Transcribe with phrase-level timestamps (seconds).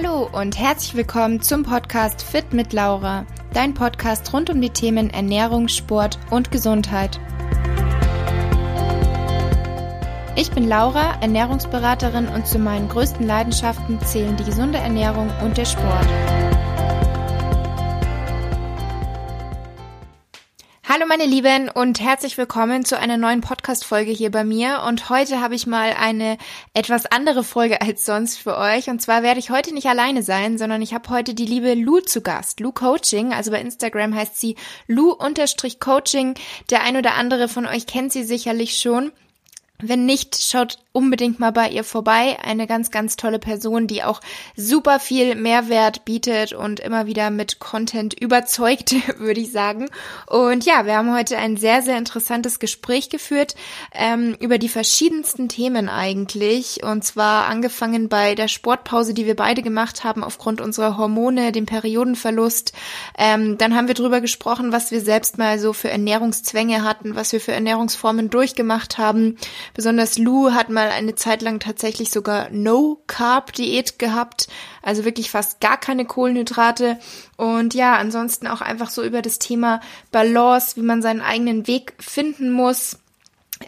[0.00, 5.10] Hallo und herzlich willkommen zum Podcast Fit mit Laura, dein Podcast rund um die Themen
[5.10, 7.18] Ernährung, Sport und Gesundheit.
[10.36, 15.64] Ich bin Laura, Ernährungsberaterin und zu meinen größten Leidenschaften zählen die gesunde Ernährung und der
[15.64, 16.06] Sport.
[20.90, 24.84] Hallo meine Lieben und herzlich willkommen zu einer neuen Podcast-Folge hier bei mir.
[24.88, 26.38] Und heute habe ich mal eine
[26.72, 28.88] etwas andere Folge als sonst für euch.
[28.88, 32.00] Und zwar werde ich heute nicht alleine sein, sondern ich habe heute die liebe Lu
[32.00, 32.60] zu Gast.
[32.60, 34.56] Lu Coaching, also bei Instagram heißt sie
[34.86, 36.36] Lu-Coaching.
[36.70, 39.12] Der ein oder andere von euch kennt sie sicherlich schon.
[39.82, 42.38] Wenn nicht, schaut unbedingt mal bei ihr vorbei.
[42.42, 44.20] Eine ganz, ganz tolle Person, die auch
[44.56, 49.90] super viel Mehrwert bietet und immer wieder mit Content überzeugt, würde ich sagen.
[50.26, 53.54] Und ja, wir haben heute ein sehr, sehr interessantes Gespräch geführt
[53.92, 56.82] ähm, über die verschiedensten Themen eigentlich.
[56.82, 61.66] Und zwar angefangen bei der Sportpause, die wir beide gemacht haben aufgrund unserer Hormone, dem
[61.66, 62.72] Periodenverlust.
[63.16, 67.32] Ähm, dann haben wir drüber gesprochen, was wir selbst mal so für Ernährungszwänge hatten, was
[67.32, 69.36] wir für Ernährungsformen durchgemacht haben.
[69.74, 74.48] Besonders Lou hat mal eine Zeit lang tatsächlich sogar No-Carb-Diät gehabt,
[74.82, 76.98] also wirklich fast gar keine Kohlenhydrate.
[77.36, 79.80] Und ja, ansonsten auch einfach so über das Thema
[80.12, 82.98] Balance, wie man seinen eigenen Weg finden muss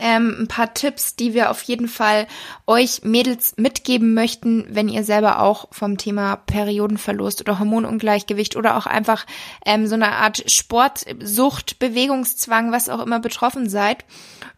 [0.00, 2.26] ähm, ein paar Tipps, die wir auf jeden Fall
[2.66, 8.86] euch Mädels mitgeben möchten, wenn ihr selber auch vom Thema Periodenverlust oder Hormonungleichgewicht oder auch
[8.86, 9.26] einfach
[9.64, 14.04] ähm, so eine Art Sportsucht, Bewegungszwang, was auch immer betroffen seid.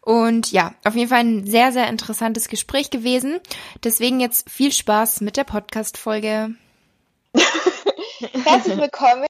[0.01, 3.39] Und ja, auf jeden Fall ein sehr, sehr interessantes Gespräch gewesen.
[3.83, 6.55] Deswegen jetzt viel Spaß mit der Podcast-Folge.
[8.43, 9.25] Herzlich willkommen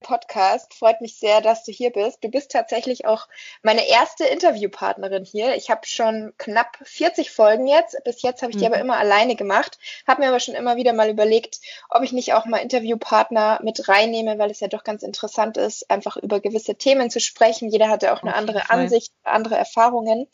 [0.00, 0.74] Podcast.
[0.74, 2.22] Freut mich sehr, dass du hier bist.
[2.22, 3.28] Du bist tatsächlich auch
[3.62, 5.54] meine erste Interviewpartnerin hier.
[5.56, 7.96] Ich habe schon knapp 40 Folgen jetzt.
[8.04, 8.82] Bis jetzt habe ich die aber mhm.
[8.82, 9.78] immer alleine gemacht.
[10.06, 11.58] Habe mir aber schon immer wieder mal überlegt,
[11.90, 15.90] ob ich nicht auch mal Interviewpartner mit reinnehme, weil es ja doch ganz interessant ist,
[15.90, 17.70] einfach über gewisse Themen zu sprechen.
[17.70, 18.80] Jeder hat ja auch eine andere Fall.
[18.80, 20.28] Ansicht, andere Erfahrungen.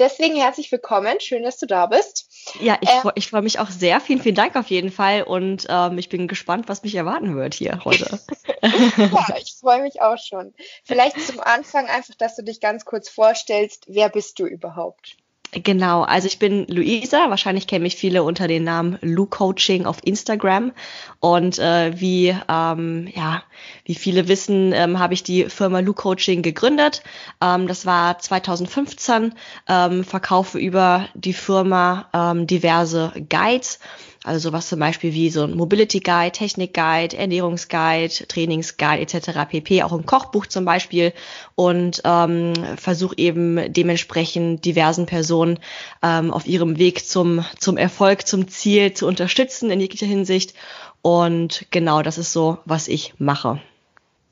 [0.00, 1.20] Deswegen herzlich willkommen.
[1.20, 2.28] Schön, dass du da bist.
[2.60, 4.00] Ja, ich, äh, ich freue mich auch sehr.
[4.00, 5.22] Vielen, vielen Dank auf jeden Fall.
[5.22, 8.20] Und ähm, ich bin gespannt, was mich erwarten wird hier heute.
[8.62, 10.54] ja, ich freue mich auch schon.
[10.84, 13.84] Vielleicht zum Anfang einfach, dass du dich ganz kurz vorstellst.
[13.88, 15.16] Wer bist du überhaupt?
[15.62, 19.98] Genau, also ich bin Luisa, wahrscheinlich kennen mich viele unter dem Namen Lu Coaching auf
[20.02, 20.72] Instagram
[21.20, 23.44] und äh, wie ähm, ja
[23.84, 27.02] wie viele wissen, ähm, habe ich die Firma Lu Coaching gegründet.
[27.40, 29.34] Ähm, das war 2015,
[29.68, 33.78] ähm, verkaufe über die Firma ähm, diverse Guides
[34.24, 39.46] also sowas zum Beispiel wie so ein Mobility Guide, Technik Guide, Ernährungsguide, Trainingsguide etc.
[39.50, 39.82] pp.
[39.82, 41.12] Auch ein Kochbuch zum Beispiel
[41.54, 45.58] und ähm, versuche eben dementsprechend diversen Personen
[46.02, 50.54] ähm, auf ihrem Weg zum, zum Erfolg, zum Ziel zu unterstützen in jeglicher Hinsicht.
[51.02, 53.60] Und genau das ist so, was ich mache.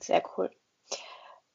[0.00, 0.50] Sehr cool.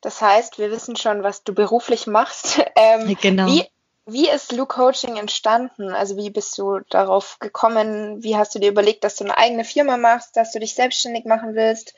[0.01, 2.63] Das heißt, wir wissen schon, was du beruflich machst.
[2.79, 3.47] Ähm, genau.
[3.47, 3.63] Wie,
[4.07, 5.91] wie ist Lu Coaching entstanden?
[5.91, 8.23] Also wie bist du darauf gekommen?
[8.23, 11.25] Wie hast du dir überlegt, dass du eine eigene Firma machst, dass du dich selbstständig
[11.25, 11.93] machen willst?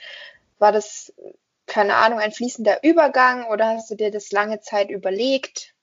[0.57, 1.13] War das,
[1.67, 5.75] keine Ahnung, ein fließender Übergang oder hast du dir das lange Zeit überlegt?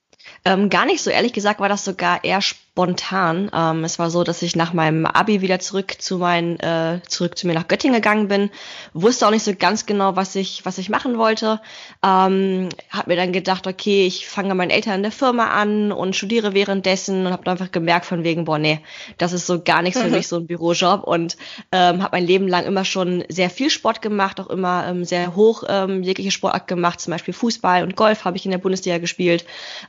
[0.45, 2.41] Ähm, gar nicht so, ehrlich gesagt war das sogar eher
[2.77, 3.51] spontan.
[3.55, 7.39] Ähm, es war so, dass ich nach meinem Abi wieder zurück zu meinen, äh, zurück
[7.39, 8.51] zu mir nach Göttingen gegangen bin,
[8.93, 11.59] wusste auch nicht so ganz genau, was ich, was ich machen wollte.
[12.05, 16.17] Ähm, hab mir dann gedacht, okay, ich fange meinen Eltern in der Firma an und
[16.17, 18.81] studiere währenddessen und habe dann einfach gemerkt von wegen, boah, nee,
[19.17, 21.39] das ist so gar nichts für mich, so ein Bürojob und
[21.73, 25.35] ähm, habe mein Leben lang immer schon sehr viel Sport gemacht, auch immer ähm, sehr
[25.35, 28.99] hoch ähm, jegliche Sportart gemacht, zum Beispiel Fußball und Golf habe ich in der Bundesliga
[28.99, 29.47] gespielt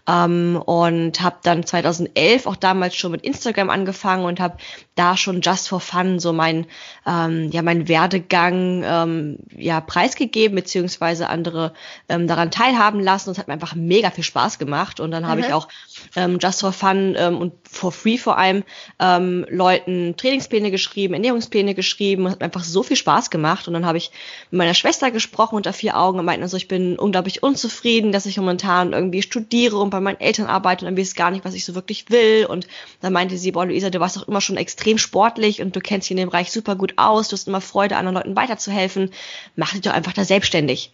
[0.08, 4.58] ähm, und habe dann 2011 auch damals damals schon mit Instagram angefangen und habe
[4.96, 6.68] da schon just for fun so mein
[7.08, 11.74] ähm, ja mein Werdegang ähm, ja preisgegeben beziehungsweise andere
[12.08, 15.24] ähm, daran teilhaben lassen und es hat mir einfach mega viel Spaß gemacht und dann
[15.24, 15.28] mhm.
[15.28, 15.68] habe ich auch
[16.16, 18.64] ähm, just for fun ähm, und for free vor allem
[19.00, 23.98] ähm, Leuten Trainingspläne geschrieben, Ernährungspläne geschrieben hat einfach so viel Spaß gemacht und dann habe
[23.98, 24.12] ich
[24.52, 28.26] mit meiner Schwester gesprochen unter vier Augen und meinten also ich bin unglaublich unzufrieden, dass
[28.26, 31.54] ich momentan irgendwie studiere und bei meinen Eltern arbeite und dann weiß gar nicht, was
[31.54, 32.68] ich so wirklich will und
[33.02, 36.08] dann meinte sie, boah, Luisa, du warst doch immer schon extrem sportlich und du kennst
[36.08, 39.12] dich in dem Bereich super gut aus, du hast immer Freude, anderen Leuten weiterzuhelfen.
[39.56, 40.92] Mach dich doch einfach da selbstständig.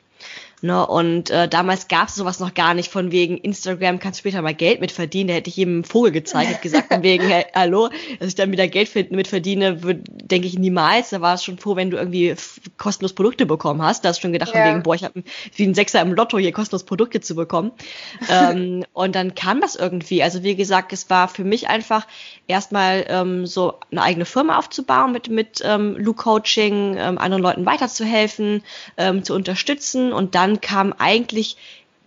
[0.63, 0.87] Ne?
[0.87, 4.53] Und äh, damals gab es sowas noch gar nicht von wegen Instagram kannst später mal
[4.53, 5.27] Geld mit verdienen.
[5.27, 7.89] Da hätte ich jedem Vogel gezeigt, hätte gesagt von wegen, hey, hallo,
[8.19, 11.09] dass ich dann wieder Geld mit verdiene, denke ich niemals.
[11.09, 12.33] Da war es schon froh, wenn du irgendwie
[12.77, 14.05] kostenlos Produkte bekommen hast.
[14.05, 14.61] Da hast du schon gedacht ja.
[14.61, 15.23] von wegen, boah, ich habe
[15.53, 17.73] wie ein Sechser im Lotto hier kostenlos Produkte zu bekommen.
[18.29, 20.23] ähm, und dann kam das irgendwie.
[20.23, 22.07] Also wie gesagt, es war für mich einfach
[22.47, 27.65] erstmal ähm, so eine eigene Firma aufzubauen mit mit ähm, Luke Coaching, ähm, anderen Leuten
[27.65, 28.63] weiterzuhelfen,
[28.95, 31.57] ähm, zu unterstützen und dann kam eigentlich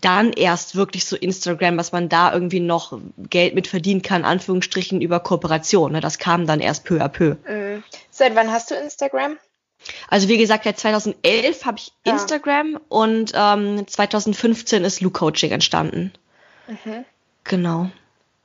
[0.01, 2.99] dann erst wirklich so Instagram, was man da irgendwie noch
[3.31, 5.93] Geld mit verdienen kann, Anführungsstrichen über Kooperation.
[5.93, 6.01] Ne?
[6.01, 7.37] Das kam dann erst peu à peu.
[7.49, 7.83] Mhm.
[8.11, 9.39] Seit wann hast du Instagram?
[10.09, 12.13] Also wie gesagt, ja 2011 habe ich ja.
[12.13, 16.13] Instagram und ähm, 2015 ist Luke Coaching entstanden.
[16.67, 17.05] Mhm.
[17.45, 17.91] Genau.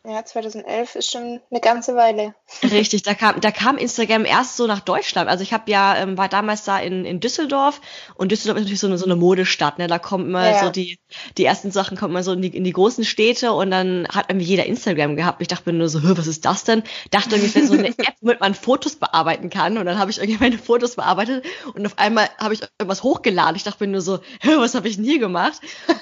[0.03, 2.33] Ja, 2011 ist schon eine ganze Weile.
[2.63, 5.29] Richtig, da kam, da kam Instagram erst so nach Deutschland.
[5.29, 7.79] Also ich habe ja, ähm, war damals da in, in Düsseldorf
[8.15, 9.77] und Düsseldorf ist natürlich so eine, so eine Modestadt.
[9.77, 9.85] Ne?
[9.85, 10.63] Da kommen immer ja.
[10.63, 10.97] so die,
[11.37, 14.25] die ersten Sachen kommen immer so in die, in die großen Städte und dann hat
[14.29, 15.39] irgendwie jeder Instagram gehabt.
[15.39, 16.81] Ich dachte mir nur so, was ist das denn?
[17.11, 19.77] Dachte irgendwie, wäre so eine App, womit man Fotos bearbeiten kann.
[19.77, 21.45] Und dann habe ich irgendwie meine Fotos bearbeitet
[21.75, 23.55] und auf einmal habe ich irgendwas hochgeladen.
[23.55, 25.59] Ich dachte mir nur so, was habe ich denn hier gemacht?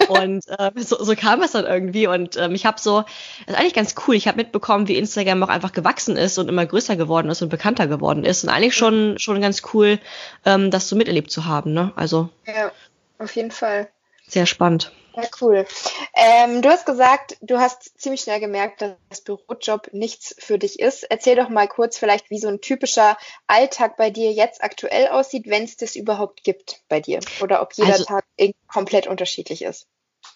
[0.08, 2.08] Und äh, so, so kam es dann irgendwie.
[2.08, 3.02] Und ähm, ich habe so,
[3.46, 4.16] das ist eigentlich ganz ganz cool.
[4.16, 7.50] Ich habe mitbekommen, wie Instagram auch einfach gewachsen ist und immer größer geworden ist und
[7.50, 8.44] bekannter geworden ist.
[8.44, 10.00] Und eigentlich schon, schon ganz cool,
[10.46, 11.74] ähm, das so miterlebt zu haben.
[11.74, 11.92] Ne?
[11.96, 12.30] Also.
[12.46, 12.72] Ja,
[13.18, 13.90] auf jeden Fall.
[14.28, 14.92] Sehr spannend.
[15.16, 15.66] Ja, cool.
[16.16, 20.80] Ähm, du hast gesagt, du hast ziemlich schnell gemerkt, dass das Bürojob nichts für dich
[20.80, 21.04] ist.
[21.04, 25.48] Erzähl doch mal kurz vielleicht, wie so ein typischer Alltag bei dir jetzt aktuell aussieht,
[25.48, 27.20] wenn es das überhaupt gibt bei dir.
[27.42, 28.24] Oder ob jeder also, Tag
[28.68, 29.88] komplett unterschiedlich ist.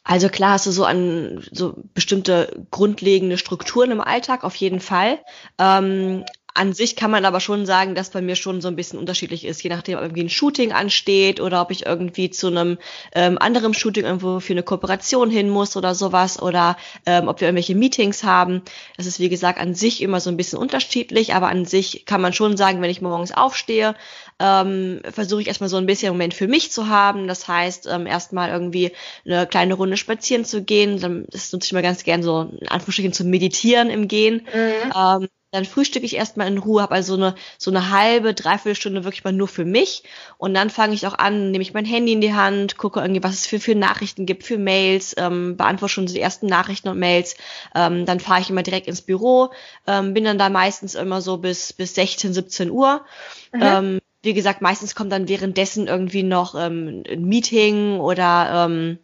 [0.04, 5.20] Also klar hast du so an so bestimmte grundlegende Strukturen im Alltag auf jeden Fall.
[5.58, 9.00] Ähm, an sich kann man aber schon sagen, dass bei mir schon so ein bisschen
[9.00, 12.78] unterschiedlich ist, je nachdem, ob irgendwie ein Shooting ansteht oder ob ich irgendwie zu einem
[13.14, 16.78] ähm, anderen Shooting irgendwo für eine Kooperation hin muss oder sowas oder
[17.08, 18.62] ähm, ob wir irgendwelche Meetings haben.
[18.98, 22.22] Das ist wie gesagt an sich immer so ein bisschen unterschiedlich, aber an sich kann
[22.22, 23.96] man schon sagen, wenn ich morgens aufstehe,
[24.40, 27.28] ähm, versuche ich erstmal so ein bisschen Moment für mich zu haben.
[27.28, 28.92] Das heißt, ähm, erstmal irgendwie
[29.26, 31.00] eine kleine Runde spazieren zu gehen.
[31.00, 34.48] Dann, das nutze ich mal ganz gern so in Anführungsstrichen zu meditieren im Gehen.
[34.54, 34.94] Mhm.
[34.96, 39.04] Ähm, dann frühstücke ich erstmal in Ruhe, habe also eine, so eine halbe, dreiviertel Stunde
[39.04, 40.04] wirklich mal nur für mich.
[40.40, 43.22] Und dann fange ich auch an, nehme ich mein Handy in die Hand, gucke irgendwie,
[43.22, 46.90] was es für, für Nachrichten gibt, für Mails, ähm, beantworte schon so die ersten Nachrichten
[46.90, 47.36] und Mails.
[47.76, 49.52] Ähm, dann fahre ich immer direkt ins Büro,
[49.86, 53.06] ähm, bin dann da meistens immer so bis, bis 16, 17 Uhr.
[53.54, 53.62] Mhm.
[53.62, 58.98] Ähm, wie gesagt, meistens kommt dann währenddessen irgendwie noch ähm, ein Meeting oder ähm,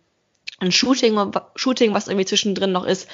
[0.60, 1.18] ein Shooting,
[1.56, 3.08] Shooting, was irgendwie zwischendrin noch ist.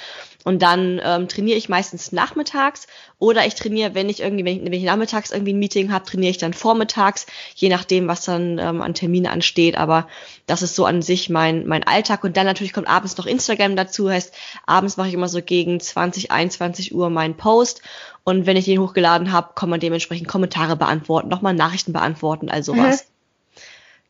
[0.44, 2.86] Und dann ähm, trainiere ich meistens nachmittags
[3.18, 6.04] oder ich trainiere, wenn ich irgendwie, wenn ich, wenn ich nachmittags irgendwie ein Meeting habe,
[6.04, 7.26] trainiere ich dann vormittags,
[7.56, 9.76] je nachdem, was dann ähm, an Termine ansteht.
[9.76, 10.06] Aber
[10.46, 12.22] das ist so an sich mein, mein Alltag.
[12.22, 14.08] Und dann natürlich kommt abends noch Instagram dazu.
[14.08, 14.34] Heißt,
[14.66, 17.82] abends mache ich immer so gegen 20, 21 Uhr meinen Post.
[18.22, 22.74] Und wenn ich den hochgeladen habe, kann man dementsprechend Kommentare beantworten, nochmal Nachrichten beantworten, also
[22.74, 23.04] sowas.
[23.04, 23.60] Mhm.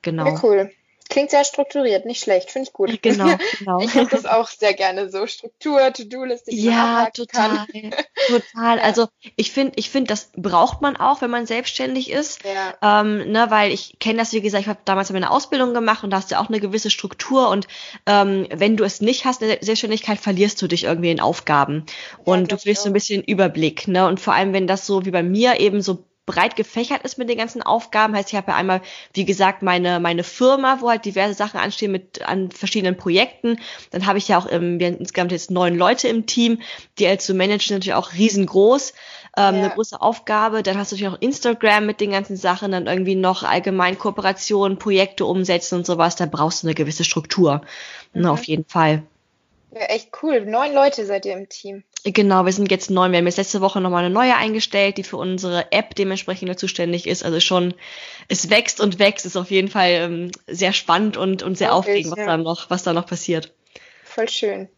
[0.03, 0.27] Genau.
[0.27, 0.71] Ja, cool.
[1.09, 3.03] Klingt sehr strukturiert, nicht schlecht, finde ich gut.
[3.03, 3.27] Genau,
[3.59, 3.81] genau.
[3.81, 6.53] Ich habe das auch sehr gerne so Struktur, To-Do-Liste.
[6.53, 7.91] Ja, total, total.
[8.55, 8.77] Ja.
[8.83, 12.41] Also ich finde, ich finde, das braucht man auch, wenn man selbstständig ist.
[12.45, 13.01] Ja.
[13.01, 16.11] Ähm, ne, weil ich kenne das, wie gesagt, ich habe damals eine Ausbildung gemacht und
[16.11, 17.69] da hast du auch eine gewisse Struktur und
[18.07, 21.87] ähm, wenn du es nicht hast, in der Selbstständigkeit, verlierst du dich irgendwie in Aufgaben
[22.25, 23.87] und ja, du verlierst so ein bisschen Überblick.
[23.89, 24.07] Ne?
[24.07, 27.29] Und vor allem, wenn das so wie bei mir eben so breit gefächert ist mit
[27.29, 28.15] den ganzen Aufgaben.
[28.15, 28.83] Heißt, ich habe ja einmal,
[29.15, 33.61] wie gesagt, meine, meine Firma, wo halt diverse Sachen anstehen mit an verschiedenen Projekten.
[33.93, 36.61] Dann habe ich ja auch, ähm, wir haben insgesamt jetzt neun Leute im Team,
[36.99, 38.93] die halt zu managen natürlich auch riesengroß.
[39.37, 39.63] Ähm, ja.
[39.63, 40.63] Eine große Aufgabe.
[40.63, 44.79] Dann hast du natürlich auch Instagram mit den ganzen Sachen, dann irgendwie noch allgemein Kooperationen,
[44.79, 46.17] Projekte umsetzen und sowas.
[46.17, 47.63] Da brauchst du eine gewisse Struktur.
[48.13, 48.23] Mhm.
[48.23, 49.03] Na, auf jeden Fall.
[49.73, 50.45] Ja, echt cool.
[50.47, 51.85] Neun Leute seid ihr im Team.
[52.13, 53.11] Genau, wir sind jetzt neun.
[53.11, 57.09] Wir haben jetzt letzte Woche nochmal eine neue eingestellt, die für unsere App dementsprechend zuständig
[57.09, 57.25] ist.
[57.25, 57.75] Also schon,
[58.29, 59.27] es wächst und wächst.
[59.27, 62.27] Ist auf jeden Fall ähm, sehr spannend und, und sehr okay, aufregend, was ja.
[62.27, 63.53] da noch, was da noch passiert.
[64.05, 64.69] Voll schön.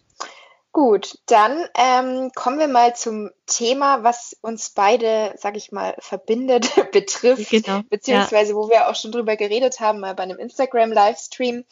[0.78, 6.70] Gut, dann ähm, kommen wir mal zum Thema, was uns beide, sag ich mal, verbindet,
[6.92, 8.56] betrifft, genau, beziehungsweise ja.
[8.56, 11.64] wo wir auch schon drüber geredet haben, mal bei einem Instagram-Livestream.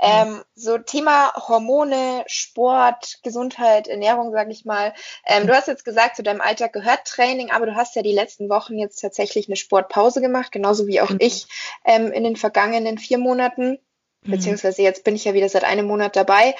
[0.00, 0.42] Ähm, mhm.
[0.54, 4.94] So Thema Hormone, Sport, Gesundheit, Ernährung, sag ich mal.
[5.26, 5.48] Ähm.
[5.48, 8.48] Du hast jetzt gesagt, zu deinem Alltag gehört Training, aber du hast ja die letzten
[8.48, 11.18] Wochen jetzt tatsächlich eine Sportpause gemacht, genauso wie auch mhm.
[11.18, 11.48] ich
[11.84, 13.80] ähm, in den vergangenen vier Monaten.
[14.22, 14.30] Mhm.
[14.30, 16.54] Beziehungsweise jetzt bin ich ja wieder seit einem Monat dabei.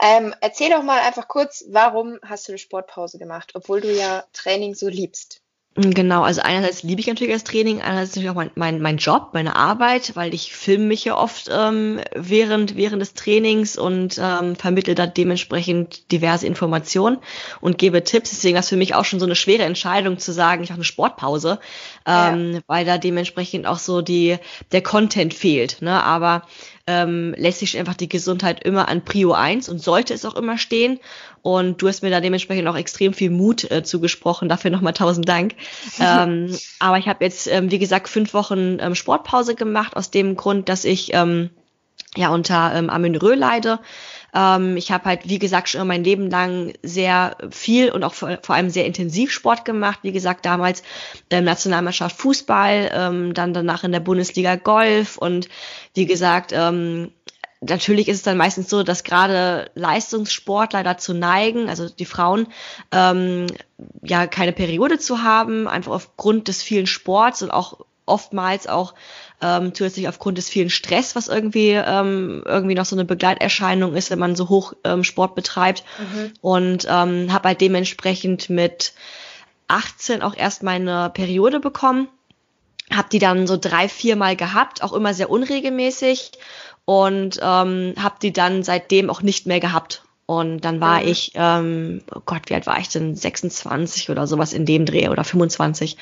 [0.00, 4.24] Ähm, erzähl doch mal einfach kurz, warum hast du eine Sportpause gemacht, obwohl du ja
[4.32, 5.40] Training so liebst?
[5.78, 9.30] Genau, also einerseits liebe ich natürlich das Training, einerseits natürlich auch mein, mein, mein Job,
[9.34, 14.56] meine Arbeit, weil ich filme mich ja oft ähm, während, während des Trainings und ähm,
[14.56, 17.18] vermittle da dementsprechend diverse Informationen
[17.60, 18.30] und gebe Tipps.
[18.30, 20.78] Deswegen war es für mich auch schon so eine schwere Entscheidung zu sagen, ich mache
[20.78, 21.60] eine Sportpause,
[22.06, 22.60] ähm, ja.
[22.66, 24.38] weil da dementsprechend auch so die
[24.72, 25.82] der Content fehlt.
[25.82, 26.02] Ne?
[26.02, 26.46] Aber
[26.86, 30.56] ähm, lässt sich einfach die Gesundheit immer an Prio 1 und sollte es auch immer
[30.56, 31.00] stehen.
[31.42, 34.48] Und du hast mir da dementsprechend auch extrem viel Mut äh, zugesprochen.
[34.48, 35.54] Dafür nochmal tausend Dank.
[36.00, 40.36] ähm, aber ich habe jetzt, ähm, wie gesagt, fünf Wochen ähm, Sportpause gemacht, aus dem
[40.36, 41.50] Grund, dass ich ähm,
[42.16, 43.80] ja unter ähm, Amenorrhoe leide.
[44.36, 48.38] Ähm, ich habe halt, wie gesagt, schon mein Leben lang sehr viel und auch vor,
[48.42, 50.00] vor allem sehr intensiv Sport gemacht.
[50.02, 50.82] Wie gesagt, damals
[51.30, 55.48] ähm, Nationalmannschaft Fußball, ähm, dann danach in der Bundesliga Golf und
[55.94, 57.12] wie gesagt, ähm,
[57.62, 62.48] natürlich ist es dann meistens so, dass gerade Leistungssportler dazu neigen, also die Frauen,
[62.92, 63.46] ähm,
[64.02, 68.94] ja keine Periode zu haben, einfach aufgrund des vielen Sports und auch oftmals auch
[69.42, 74.10] ähm, zusätzlich aufgrund des vielen Stress, was irgendwie ähm, irgendwie noch so eine Begleiterscheinung ist,
[74.10, 75.84] wenn man so hoch ähm, Sport betreibt.
[75.98, 76.32] Mhm.
[76.40, 78.94] Und ähm, habe halt dementsprechend mit
[79.68, 82.08] 18 auch erst meine Periode bekommen.
[82.94, 86.32] Hab die dann so drei, vier Mal gehabt, auch immer sehr unregelmäßig
[86.84, 90.04] und ähm, habe die dann seitdem auch nicht mehr gehabt.
[90.26, 91.08] Und dann war mhm.
[91.08, 93.14] ich, ähm, oh Gott, wie alt war ich denn?
[93.14, 95.96] 26 oder sowas in dem Dreh oder 25.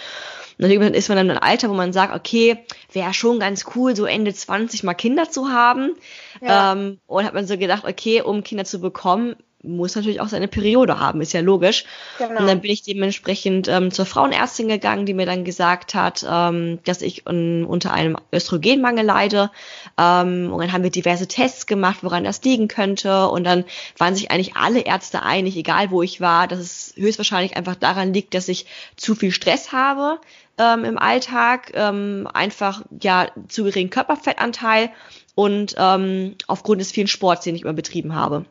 [0.58, 2.58] Und dann ist man dann im Alter, wo man sagt, okay,
[2.92, 5.96] wäre schon ganz cool, so Ende 20 mal Kinder zu haben.
[6.40, 6.72] Ja.
[6.72, 10.48] Ähm, und hat man so gedacht, okay, um Kinder zu bekommen, muss natürlich auch seine
[10.48, 11.84] Periode haben, ist ja logisch.
[12.18, 12.40] Genau.
[12.40, 16.80] Und dann bin ich dementsprechend ähm, zur Frauenärztin gegangen, die mir dann gesagt hat, ähm,
[16.84, 19.50] dass ich un unter einem Östrogenmangel leide.
[19.98, 23.28] Ähm, und dann haben wir diverse Tests gemacht, woran das liegen könnte.
[23.28, 23.64] Und dann
[23.96, 28.12] waren sich eigentlich alle Ärzte einig, egal wo ich war, dass es höchstwahrscheinlich einfach daran
[28.12, 30.18] liegt, dass ich zu viel Stress habe
[30.58, 34.90] ähm, im Alltag, ähm, einfach ja zu geringen Körperfettanteil
[35.34, 38.44] und ähm, aufgrund des vielen Sports, den ich immer betrieben habe.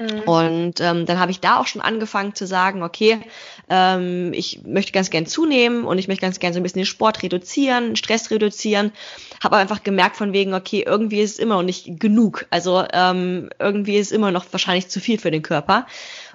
[0.00, 0.20] Mhm.
[0.22, 3.20] Und ähm, dann habe ich da auch schon angefangen zu sagen, okay,
[3.68, 6.86] ähm, ich möchte ganz gern zunehmen und ich möchte ganz gern so ein bisschen den
[6.86, 8.92] Sport reduzieren, Stress reduzieren.
[9.44, 12.46] Habe einfach gemerkt von wegen, okay, irgendwie ist es immer noch nicht genug.
[12.48, 15.86] Also ähm, irgendwie ist es immer noch wahrscheinlich zu viel für den Körper.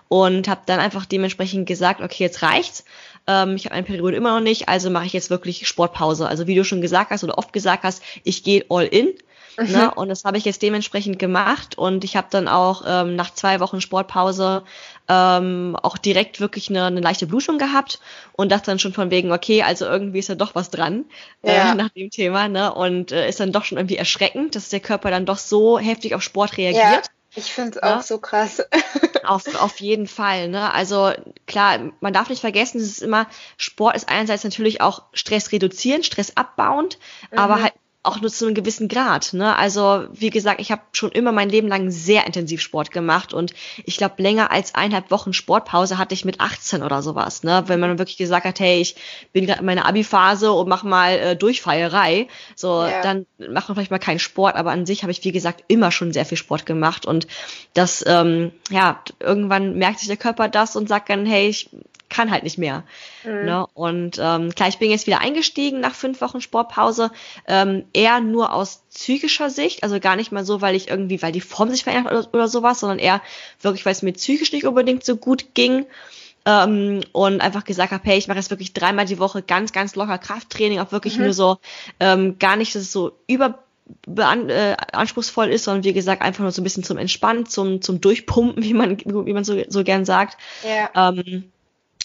[0.08, 2.86] Und habe dann einfach dementsprechend gesagt, okay, jetzt reicht's.
[3.27, 6.27] Ähm, ich habe eine Periode immer noch nicht, also mache ich jetzt wirklich Sportpause.
[6.27, 9.15] Also wie du schon gesagt hast oder oft gesagt hast, ich gehe all in
[9.58, 9.63] Ne?
[9.63, 9.74] Mhm.
[9.74, 9.94] Ne?
[9.94, 13.60] Und das habe ich jetzt dementsprechend gemacht und ich habe dann auch ähm, nach zwei
[13.60, 14.63] Wochen Sportpause
[15.08, 18.00] ähm, auch direkt wirklich eine, eine leichte Blutung gehabt
[18.34, 21.05] und dachte dann schon von wegen, okay, also irgendwie ist da doch was dran
[21.44, 21.72] äh, ja.
[21.72, 22.74] äh, nach dem Thema, ne?
[22.74, 26.15] Und äh, ist dann doch schon irgendwie erschreckend, dass der Körper dann doch so heftig
[26.15, 26.84] auf Sport reagiert.
[26.84, 27.01] Ja.
[27.36, 28.62] Ich finde es auch so krass.
[29.25, 30.48] auf, auf jeden Fall.
[30.48, 30.74] Ne?
[30.74, 31.12] Also
[31.48, 33.27] klar, man darf nicht vergessen, es ist immer,
[33.58, 36.98] Sport ist einerseits natürlich auch Stress reduzieren, Stress abbauend,
[37.32, 37.38] mhm.
[37.38, 37.74] aber halt
[38.05, 39.33] auch nur zu einem gewissen Grad.
[39.33, 39.55] Ne?
[39.55, 43.53] Also wie gesagt, ich habe schon immer mein Leben lang sehr intensiv Sport gemacht und
[43.83, 47.43] ich glaube, länger als eineinhalb Wochen Sportpause hatte ich mit 18 oder sowas.
[47.43, 47.63] Ne?
[47.67, 48.95] Wenn man wirklich gesagt hat, hey, ich
[49.33, 53.01] bin gerade in meiner Abi-Phase und mach mal äh, Durchfeierei, so ja.
[53.01, 55.91] dann macht man vielleicht mal keinen Sport, aber an sich habe ich, wie gesagt, immer
[55.91, 57.27] schon sehr viel Sport gemacht und
[57.74, 61.69] das, ähm, ja, irgendwann merkt sich der Körper das und sagt dann, hey, ich
[62.09, 62.83] kann halt nicht mehr.
[63.24, 63.45] Mhm.
[63.45, 63.67] Ne?
[63.74, 67.12] Und ähm, klar, ich bin jetzt wieder eingestiegen nach fünf Wochen Sportpause,
[67.47, 71.31] ähm, eher nur aus psychischer Sicht, also gar nicht mal so, weil ich irgendwie, weil
[71.31, 73.21] die Form sich verändert oder, oder sowas, sondern eher
[73.62, 75.85] wirklich, weil es mir psychisch nicht unbedingt so gut ging.
[76.47, 79.95] Ähm, und einfach gesagt habe, hey, ich mache jetzt wirklich dreimal die Woche ganz, ganz
[79.95, 81.24] locker Krafttraining, auch wirklich mhm.
[81.24, 81.57] nur so,
[82.00, 83.65] ähm, gar nicht, dass es so über
[84.05, 87.81] bean äh, anspruchsvoll ist, sondern wie gesagt einfach nur so ein bisschen zum Entspannen, zum
[87.81, 90.38] zum Durchpumpen, wie man wie man so so gern sagt.
[90.63, 91.09] Ja.
[91.09, 91.51] Ähm,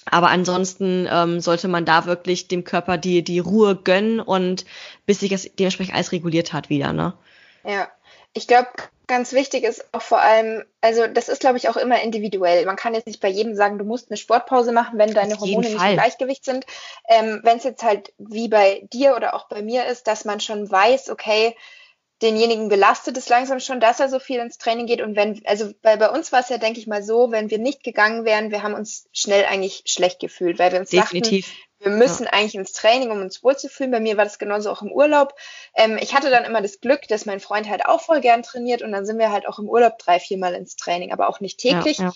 [0.07, 4.65] aber ansonsten ähm, sollte man da wirklich dem Körper die, die Ruhe gönnen und
[5.07, 7.15] bis sich das dementsprechend alles reguliert hat wieder, ne?
[7.65, 7.89] Ja.
[8.33, 8.69] Ich glaube,
[9.09, 12.65] ganz wichtig ist auch vor allem, also das ist, glaube ich, auch immer individuell.
[12.65, 15.69] Man kann jetzt nicht bei jedem sagen, du musst eine Sportpause machen, wenn deine Hormone
[15.69, 16.65] nicht im Gleichgewicht sind.
[17.09, 20.39] Ähm, wenn es jetzt halt wie bei dir oder auch bei mir ist, dass man
[20.39, 21.57] schon weiß, okay,
[22.23, 25.01] denjenigen belastet es langsam schon, dass er so viel ins Training geht.
[25.01, 27.59] Und wenn, also weil bei uns war es ja, denke ich mal, so, wenn wir
[27.59, 31.47] nicht gegangen wären, wir haben uns schnell eigentlich schlecht gefühlt, weil wir uns Definitiv.
[31.47, 32.33] dachten, wir müssen ja.
[32.33, 33.91] eigentlich ins Training, um uns wohlzufühlen.
[33.91, 35.35] Bei mir war das genauso auch im Urlaub.
[35.75, 38.83] Ähm, ich hatte dann immer das Glück, dass mein Freund halt auch voll gern trainiert
[38.83, 41.59] und dann sind wir halt auch im Urlaub drei, viermal ins Training, aber auch nicht
[41.59, 41.99] täglich.
[41.99, 42.13] Ja, ja.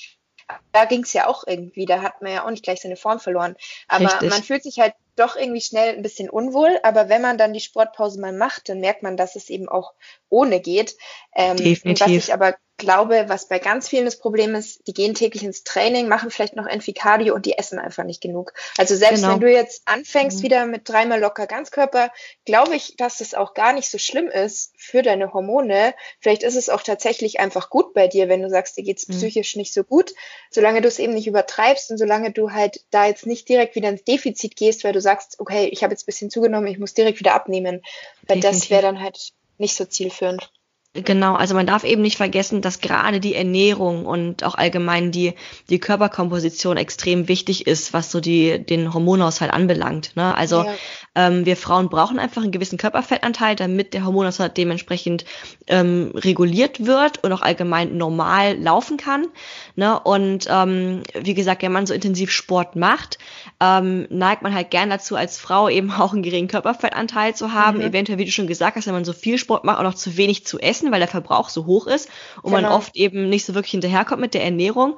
[0.72, 3.20] Da ging es ja auch irgendwie, da hat man ja auch nicht gleich seine Form
[3.20, 3.56] verloren.
[3.88, 4.30] Aber Richtig.
[4.30, 6.78] man fühlt sich halt doch irgendwie schnell ein bisschen unwohl.
[6.82, 9.92] Aber wenn man dann die Sportpause mal macht, dann merkt man, dass es eben auch
[10.28, 10.96] ohne geht.
[11.34, 12.06] Ähm, Definitiv.
[12.06, 15.62] was ich aber glaube, was bei ganz vielen das Problem ist, die gehen täglich ins
[15.62, 18.52] Training, machen vielleicht noch Enficardio und die essen einfach nicht genug.
[18.78, 19.34] Also selbst genau.
[19.34, 20.42] wenn du jetzt anfängst mhm.
[20.42, 22.10] wieder mit dreimal locker Ganzkörper,
[22.44, 25.94] glaube ich, dass das auch gar nicht so schlimm ist für deine Hormone.
[26.20, 29.14] Vielleicht ist es auch tatsächlich einfach gut bei dir, wenn du sagst, dir geht's mhm.
[29.14, 30.12] psychisch nicht so gut,
[30.50, 33.88] solange du es eben nicht übertreibst und solange du halt da jetzt nicht direkt wieder
[33.88, 36.94] ins Defizit gehst, weil du sagst, okay, ich habe jetzt ein bisschen zugenommen, ich muss
[36.94, 37.82] direkt wieder abnehmen.
[38.26, 38.60] Weil Definitiv.
[38.60, 40.50] das wäre dann halt nicht so zielführend.
[40.96, 45.34] Genau, also man darf eben nicht vergessen, dass gerade die Ernährung und auch allgemein die,
[45.68, 50.12] die Körperkomposition extrem wichtig ist, was so die, den Hormonhaushalt anbelangt.
[50.14, 50.32] Ne?
[50.36, 50.72] Also ja.
[51.16, 55.24] ähm, wir Frauen brauchen einfach einen gewissen Körperfettanteil, damit der Hormonhaushalt dementsprechend
[55.66, 59.26] ähm, reguliert wird und auch allgemein normal laufen kann.
[59.74, 59.98] Ne?
[59.98, 63.18] Und ähm, wie gesagt, wenn man so intensiv Sport macht,
[63.60, 67.78] ähm, neigt man halt gern dazu, als Frau eben auch einen geringen Körperfettanteil zu haben.
[67.78, 67.86] Mhm.
[67.86, 70.16] Eventuell, wie du schon gesagt hast, wenn man so viel Sport macht, auch noch zu
[70.16, 72.08] wenig zu essen, weil der Verbrauch so hoch ist
[72.42, 72.68] und genau.
[72.68, 74.96] man oft eben nicht so wirklich hinterherkommt mit der Ernährung.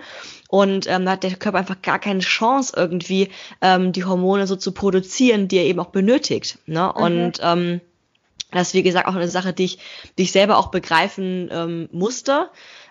[0.49, 4.57] Und ähm, da hat der Körper einfach gar keine Chance, irgendwie ähm, die Hormone so
[4.57, 6.59] zu produzieren, die er eben auch benötigt.
[6.67, 6.93] Ne?
[6.95, 7.03] Mhm.
[7.03, 7.81] Und ähm,
[8.53, 9.79] das ist, wie gesagt, auch eine Sache, die ich,
[10.19, 12.49] die ich selber auch begreifen ähm, musste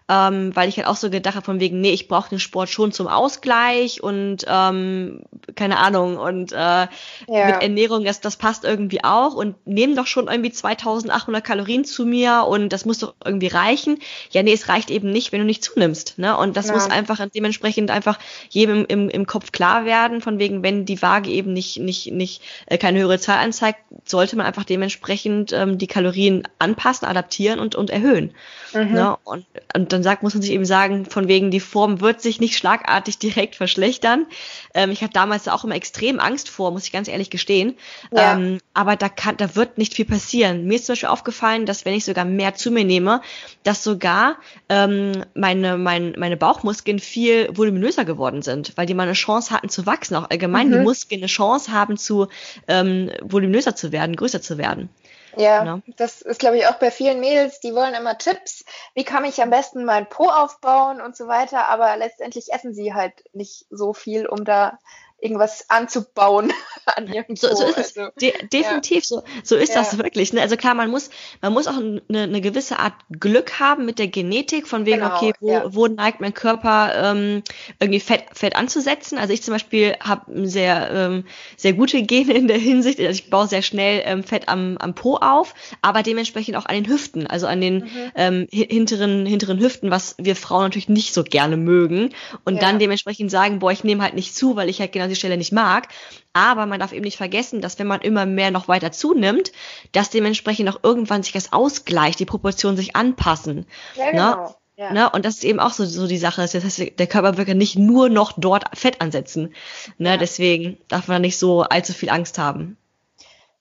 [0.08, 2.70] ähm, weil ich halt auch so gedacht habe von wegen, nee, ich brauche den Sport
[2.70, 5.22] schon zum Ausgleich und ähm,
[5.56, 6.88] keine Ahnung und äh, ja.
[7.28, 12.06] mit Ernährung, das, das passt irgendwie auch und nehmen doch schon irgendwie 2800 Kalorien zu
[12.06, 13.98] mir und das muss doch irgendwie reichen.
[14.30, 16.38] Ja, nee, es reicht eben nicht, wenn du nicht zunimmst, ne?
[16.38, 16.74] Und das ja.
[16.74, 18.20] muss einfach dementsprechend einfach
[18.50, 22.44] jedem im, im Kopf klar werden, von wegen, wenn die Waage eben nicht, nicht, nicht
[22.68, 27.74] äh, keine höhere Zahl anzeigt, sollte man einfach dementsprechend ähm, die Kalorien anpassen, adaptieren und,
[27.74, 28.36] und erhöhen.
[28.74, 28.94] Mhm.
[28.94, 29.18] Ne?
[29.24, 32.40] Und, und dann sagt, muss man sich eben sagen, von wegen, die Form wird sich
[32.40, 34.26] nicht schlagartig direkt verschlechtern.
[34.74, 37.76] Ähm, ich hatte damals auch immer extrem Angst vor, muss ich ganz ehrlich gestehen.
[38.12, 38.34] Ja.
[38.34, 40.66] Ähm, aber da kann, da wird nicht viel passieren.
[40.66, 43.22] Mir ist zum Beispiel aufgefallen, dass wenn ich sogar mehr zu mir nehme,
[43.64, 44.38] dass sogar
[44.70, 49.70] ähm, meine, mein, meine Bauchmuskeln viel voluminöser geworden sind, weil die mal eine Chance hatten
[49.70, 50.16] zu wachsen.
[50.16, 50.74] Auch allgemein mhm.
[50.74, 52.28] die Muskeln eine Chance haben zu
[52.68, 54.90] ähm, voluminöser zu werden, größer zu werden.
[55.38, 55.82] Ja, genau.
[55.98, 59.42] das ist, glaube ich, auch bei vielen Mädels, die wollen immer Tipps, wie kann ich
[59.42, 63.94] am besten meinen Po aufbauen und so weiter, aber letztendlich essen sie halt nicht so
[63.94, 64.80] viel, um da
[65.20, 66.52] irgendwas anzubauen
[66.96, 67.98] an ihrem so, so ist es.
[67.98, 69.02] Also, De definitiv, ja.
[69.04, 69.76] so, so ist ja.
[69.76, 70.34] das wirklich.
[70.34, 70.42] Ne?
[70.42, 71.10] Also klar, man muss,
[71.42, 75.16] man muss auch eine, eine gewisse Art Glück haben mit der Genetik, von wegen, genau,
[75.16, 75.74] okay, wo, ja.
[75.74, 77.44] wo neigt mein Körper ähm,
[77.80, 79.18] irgendwie Fett, Fett anzusetzen.
[79.18, 81.26] Also ich zum Beispiel habe sehr, ähm,
[81.58, 83.00] sehr gute Gene in der Hinsicht.
[83.00, 86.76] Also ich baue sehr schnell ähm, Fett am, am Po auf, aber dementsprechend auch an
[86.76, 88.12] den Hüften, also an den mhm.
[88.16, 92.14] ähm, hinteren, hinteren Hüften, was wir Frauen natürlich nicht so gerne mögen.
[92.44, 95.16] Und dann dementsprechend sagen, boah, ich nehme halt nicht zu, weil ich halt genau die
[95.16, 95.88] Stelle nicht mag.
[96.34, 99.52] Aber man darf eben nicht vergessen, dass wenn man immer mehr noch weiter zunimmt,
[99.92, 103.66] dass dementsprechend auch irgendwann sich das ausgleicht, die Proportionen sich anpassen.
[103.96, 104.12] Ja, ne?
[104.12, 104.36] genau.
[104.36, 104.56] Ne?
[104.78, 104.92] Ja.
[104.92, 105.10] Ne?
[105.10, 106.42] Und das ist eben auch so, so die Sache.
[106.42, 109.54] Das heißt, der Körper wird ja nicht nur noch dort Fett ansetzen.
[109.98, 110.10] Ne?
[110.10, 110.18] Ja.
[110.18, 112.78] Deswegen darf man nicht so allzu viel Angst haben.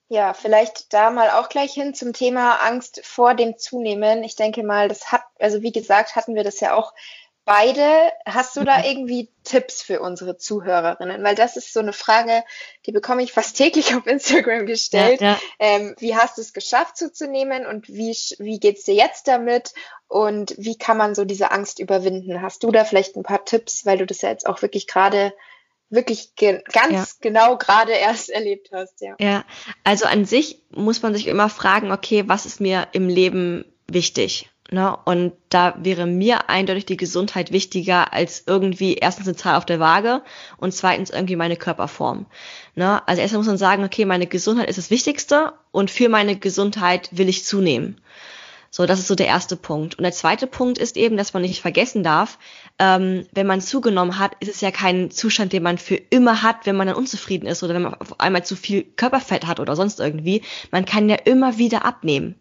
[0.08, 4.22] Ja, vielleicht da mal auch gleich hin zum Thema Angst vor dem Zunehmen.
[4.22, 6.92] Ich denke mal, das hat, also wie gesagt, hatten wir das ja auch
[7.44, 8.12] beide.
[8.26, 8.84] Hast du da mhm.
[8.84, 11.22] irgendwie Tipps für unsere Zuhörerinnen?
[11.22, 12.42] Weil das ist so eine Frage,
[12.86, 15.20] die bekomme ich fast täglich auf Instagram gestellt.
[15.20, 15.40] Ja, ja.
[15.58, 19.72] Ähm, wie hast du es geschafft zuzunehmen und wie, wie geht's dir jetzt damit?
[20.08, 22.42] Und wie kann man so diese Angst überwinden?
[22.42, 25.32] Hast du da vielleicht ein paar Tipps, weil du das ja jetzt auch wirklich gerade
[25.90, 27.06] wirklich ge ganz ja.
[27.20, 29.14] genau gerade erst erlebt hast, ja.
[29.20, 29.44] Ja,
[29.84, 34.50] also an sich muss man sich immer fragen, okay, was ist mir im Leben wichtig?
[34.70, 34.96] Ne?
[35.04, 39.78] Und da wäre mir eindeutig die Gesundheit wichtiger als irgendwie erstens eine Zahl auf der
[39.78, 40.22] Waage
[40.56, 42.26] und zweitens irgendwie meine Körperform.
[42.74, 43.06] Ne?
[43.06, 47.10] Also erstmal muss man sagen, okay, meine Gesundheit ist das Wichtigste und für meine Gesundheit
[47.12, 48.00] will ich zunehmen.
[48.70, 49.96] So, das ist so der erste Punkt.
[49.96, 52.38] Und der zweite Punkt ist eben, dass man nicht vergessen darf,
[52.78, 56.66] ähm, wenn man zugenommen hat, ist es ja kein Zustand, den man für immer hat,
[56.66, 59.76] wenn man dann unzufrieden ist oder wenn man auf einmal zu viel Körperfett hat oder
[59.76, 60.42] sonst irgendwie.
[60.72, 62.34] Man kann ja immer wieder abnehmen.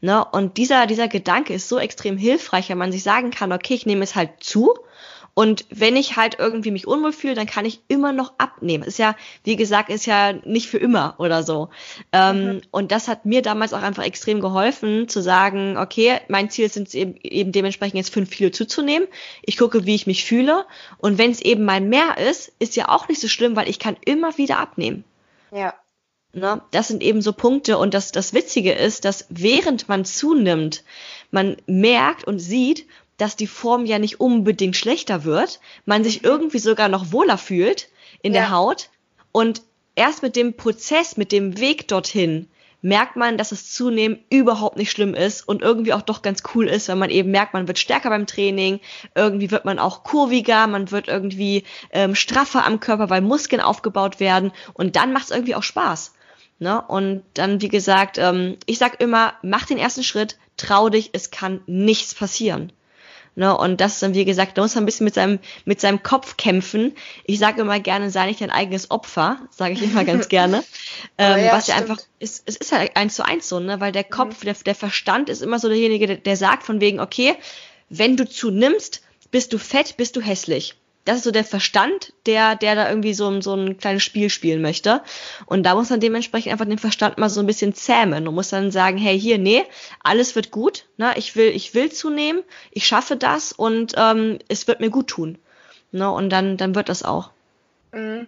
[0.00, 0.24] Ne?
[0.24, 3.86] Und dieser, dieser Gedanke ist so extrem hilfreich, wenn man sich sagen kann, okay, ich
[3.86, 4.74] nehme es halt zu.
[5.38, 8.82] Und wenn ich halt irgendwie mich unwohl fühle, dann kann ich immer noch abnehmen.
[8.82, 11.68] Ist ja, wie gesagt, ist ja nicht für immer oder so.
[12.10, 12.62] Ähm, mhm.
[12.70, 16.94] Und das hat mir damals auch einfach extrem geholfen, zu sagen, okay, mein Ziel ist
[16.94, 19.06] eben, eben dementsprechend jetzt fünf Kilo zuzunehmen.
[19.42, 20.64] Ich gucke, wie ich mich fühle.
[20.96, 23.78] Und wenn es eben mal mehr ist, ist ja auch nicht so schlimm, weil ich
[23.78, 25.04] kann immer wieder abnehmen.
[25.52, 25.74] Ja.
[26.32, 26.62] Ne?
[26.70, 30.82] Das sind eben so Punkte und das, das Witzige ist, dass während man zunimmt,
[31.30, 36.58] man merkt und sieht, dass die Form ja nicht unbedingt schlechter wird, man sich irgendwie
[36.58, 37.88] sogar noch wohler fühlt
[38.22, 38.40] in ja.
[38.40, 38.90] der Haut
[39.32, 39.62] und
[39.94, 42.48] erst mit dem Prozess, mit dem Weg dorthin
[42.82, 46.68] merkt man, dass das Zunehmen überhaupt nicht schlimm ist und irgendwie auch doch ganz cool
[46.68, 48.80] ist, wenn man eben merkt, man wird stärker beim Training,
[49.14, 54.20] irgendwie wird man auch kurviger, man wird irgendwie ähm, straffer am Körper, weil Muskeln aufgebaut
[54.20, 56.14] werden und dann macht es irgendwie auch Spaß.
[56.58, 56.80] Ne?
[56.80, 61.30] Und dann, wie gesagt, ähm, ich sag immer, mach den ersten Schritt, trau dich, es
[61.30, 62.72] kann nichts passieren.
[63.38, 65.78] Ne, und das ist dann, wie gesagt, da muss man ein bisschen mit seinem, mit
[65.78, 66.94] seinem Kopf kämpfen.
[67.26, 70.64] Ich sage immer gerne, sei nicht dein eigenes Opfer, sage ich immer ganz gerne.
[71.18, 73.78] ähm, ja, was ja einfach, ist, es ist halt eins zu eins so, ne?
[73.78, 74.10] Weil der mhm.
[74.10, 74.46] Kopf, mhm.
[74.46, 77.36] der, der Verstand ist immer so derjenige, der, der sagt von wegen, okay,
[77.90, 80.74] wenn du zunimmst, bist du fett, bist du hässlich
[81.06, 84.60] das ist so der Verstand, der, der da irgendwie so, so ein kleines Spiel spielen
[84.60, 85.02] möchte.
[85.46, 88.50] Und da muss man dementsprechend einfach den Verstand mal so ein bisschen zähmen und muss
[88.50, 89.64] dann sagen, hey, hier, nee,
[90.02, 91.14] alles wird gut, ne?
[91.16, 92.42] ich will, ich will zunehmen,
[92.72, 95.38] ich schaffe das und ähm, es wird mir gut tun.
[95.92, 96.10] Ne?
[96.10, 97.30] Und dann, dann wird das auch.
[97.92, 98.26] Mhm.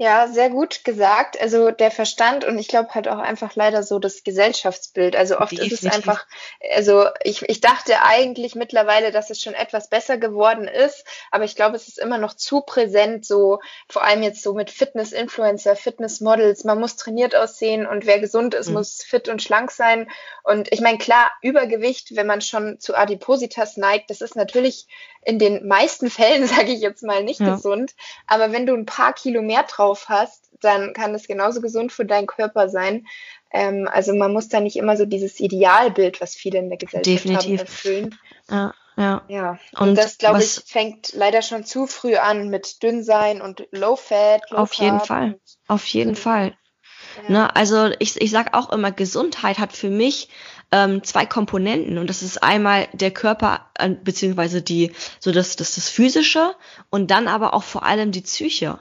[0.00, 1.38] Ja, sehr gut gesagt.
[1.38, 5.14] Also der Verstand und ich glaube halt auch einfach leider so das Gesellschaftsbild.
[5.14, 5.74] Also oft Definitiv.
[5.74, 6.26] ist es einfach,
[6.74, 11.54] also ich, ich dachte eigentlich mittlerweile, dass es schon etwas besser geworden ist, aber ich
[11.54, 13.60] glaube, es ist immer noch zu präsent, so
[13.90, 16.64] vor allem jetzt so mit Fitness-Influencer, Fitness-Models.
[16.64, 18.76] Man muss trainiert aussehen und wer gesund ist, mhm.
[18.76, 20.10] muss fit und schlank sein.
[20.44, 24.86] Und ich meine, klar, Übergewicht, wenn man schon zu Adipositas neigt, das ist natürlich
[25.22, 27.54] in den meisten Fällen, sage ich jetzt mal, nicht ja.
[27.54, 27.94] gesund.
[28.26, 32.04] Aber wenn du ein paar Kilo mehr drauf hast, dann kann es genauso gesund für
[32.04, 33.06] deinen Körper sein.
[33.52, 37.06] Ähm, also man muss da nicht immer so dieses Idealbild, was viele in der Gesellschaft
[37.06, 37.60] Definitiv.
[37.60, 38.18] haben, erfüllen.
[38.50, 38.74] Ja.
[38.96, 39.22] Ja.
[39.28, 39.58] ja.
[39.78, 43.96] Und, und das, glaube ich, fängt leider schon zu früh an mit Dünnsein und Low
[43.96, 44.42] Fat.
[44.50, 45.40] Low auf jeden Fall.
[45.68, 46.54] Auf jeden Fall.
[47.22, 47.30] Ja.
[47.32, 50.28] Ne, also ich, ich sage auch immer, Gesundheit hat für mich
[50.72, 55.74] ähm, zwei Komponenten und das ist einmal der Körper äh, beziehungsweise die so das das
[55.74, 56.54] das physische
[56.90, 58.78] und dann aber auch vor allem die Psyche.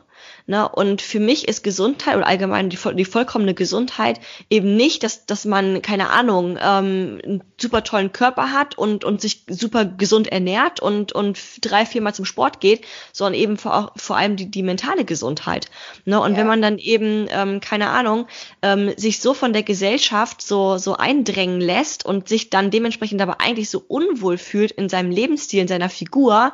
[0.47, 0.67] Ne?
[0.67, 5.45] Und für mich ist Gesundheit oder allgemein die, die vollkommene Gesundheit eben nicht, dass, dass
[5.45, 10.79] man, keine Ahnung, ähm, einen super tollen Körper hat und, und sich super gesund ernährt
[10.79, 15.05] und, und drei, viermal zum Sport geht, sondern eben vor, vor allem die, die mentale
[15.05, 15.69] Gesundheit.
[16.05, 16.19] Ne?
[16.19, 16.39] Und ja.
[16.39, 18.27] wenn man dann eben, ähm, keine Ahnung,
[18.61, 23.39] ähm, sich so von der Gesellschaft so, so eindrängen lässt und sich dann dementsprechend aber
[23.39, 26.53] eigentlich so unwohl fühlt in seinem Lebensstil, in seiner Figur,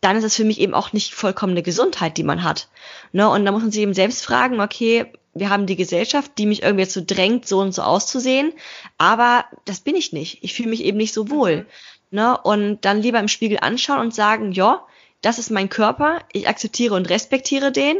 [0.00, 2.68] dann ist es für mich eben auch nicht vollkommene Gesundheit, die man hat.
[3.12, 3.28] Ne?
[3.28, 6.62] Und da muss man sich eben selbst fragen, okay, wir haben die Gesellschaft, die mich
[6.62, 8.52] irgendwie so drängt, so und so auszusehen,
[8.98, 10.42] aber das bin ich nicht.
[10.42, 11.58] Ich fühle mich eben nicht so wohl.
[11.58, 11.66] Mhm.
[12.12, 12.38] Ne?
[12.38, 14.84] Und dann lieber im Spiegel anschauen und sagen, ja,
[15.22, 17.98] das ist mein Körper, ich akzeptiere und respektiere den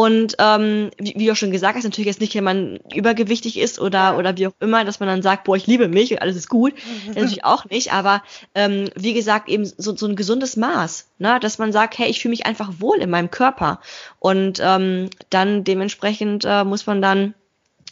[0.00, 3.58] und ähm, wie, wie du auch schon gesagt hast, natürlich jetzt nicht, wenn man übergewichtig
[3.58, 6.22] ist oder, oder wie auch immer, dass man dann sagt, boah, ich liebe mich und
[6.22, 6.72] alles ist gut.
[6.72, 7.12] Mhm.
[7.12, 8.22] natürlich auch nicht, aber
[8.54, 11.38] ähm, wie gesagt, eben so, so ein gesundes Maß, ne?
[11.38, 13.82] dass man sagt, hey, ich fühle mich einfach wohl in meinem Körper.
[14.20, 17.34] Und ähm, dann dementsprechend äh, muss man dann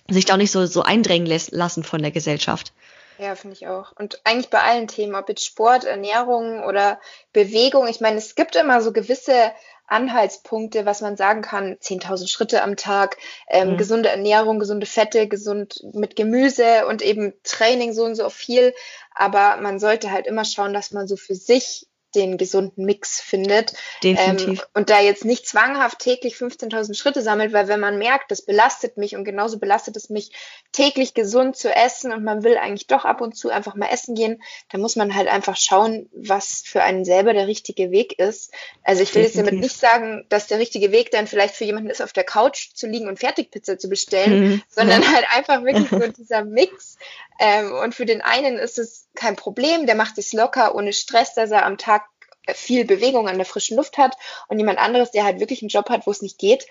[0.08, 2.72] sich da auch nicht so, so eindrängen lassen von der Gesellschaft.
[3.18, 3.92] Ja, finde ich auch.
[3.98, 7.00] Und eigentlich bei allen Themen, ob jetzt Sport, Ernährung oder
[7.34, 7.86] Bewegung.
[7.86, 9.52] Ich meine, es gibt immer so gewisse
[9.88, 13.16] Anhaltspunkte, was man sagen kann, 10.000 Schritte am Tag,
[13.48, 13.76] ähm, mhm.
[13.78, 18.74] gesunde Ernährung, gesunde Fette, gesund mit Gemüse und eben Training so und so viel.
[19.14, 21.86] Aber man sollte halt immer schauen, dass man so für sich
[22.18, 23.74] den gesunden Mix findet.
[24.02, 24.60] Definitiv.
[24.60, 28.42] Ähm, und da jetzt nicht zwanghaft täglich 15.000 Schritte sammelt, weil wenn man merkt, das
[28.42, 30.32] belastet mich und genauso belastet es mich,
[30.72, 34.14] täglich gesund zu essen und man will eigentlich doch ab und zu einfach mal essen
[34.14, 38.52] gehen, dann muss man halt einfach schauen, was für einen selber der richtige Weg ist.
[38.82, 39.36] Also ich will Definitiv.
[39.36, 42.24] jetzt damit nicht sagen, dass der richtige Weg dann vielleicht für jemanden ist, auf der
[42.24, 44.62] Couch zu liegen und Fertigpizza zu bestellen, mhm.
[44.68, 45.12] sondern ja.
[45.12, 46.96] halt einfach wirklich so dieser Mix.
[47.40, 51.34] Ähm, und für den einen ist es kein Problem, der macht sich locker, ohne Stress,
[51.34, 52.07] dass er am Tag
[52.54, 54.16] viel Bewegung an der frischen Luft hat
[54.48, 56.66] und jemand anderes, der halt wirklich einen Job hat, wo es nicht geht,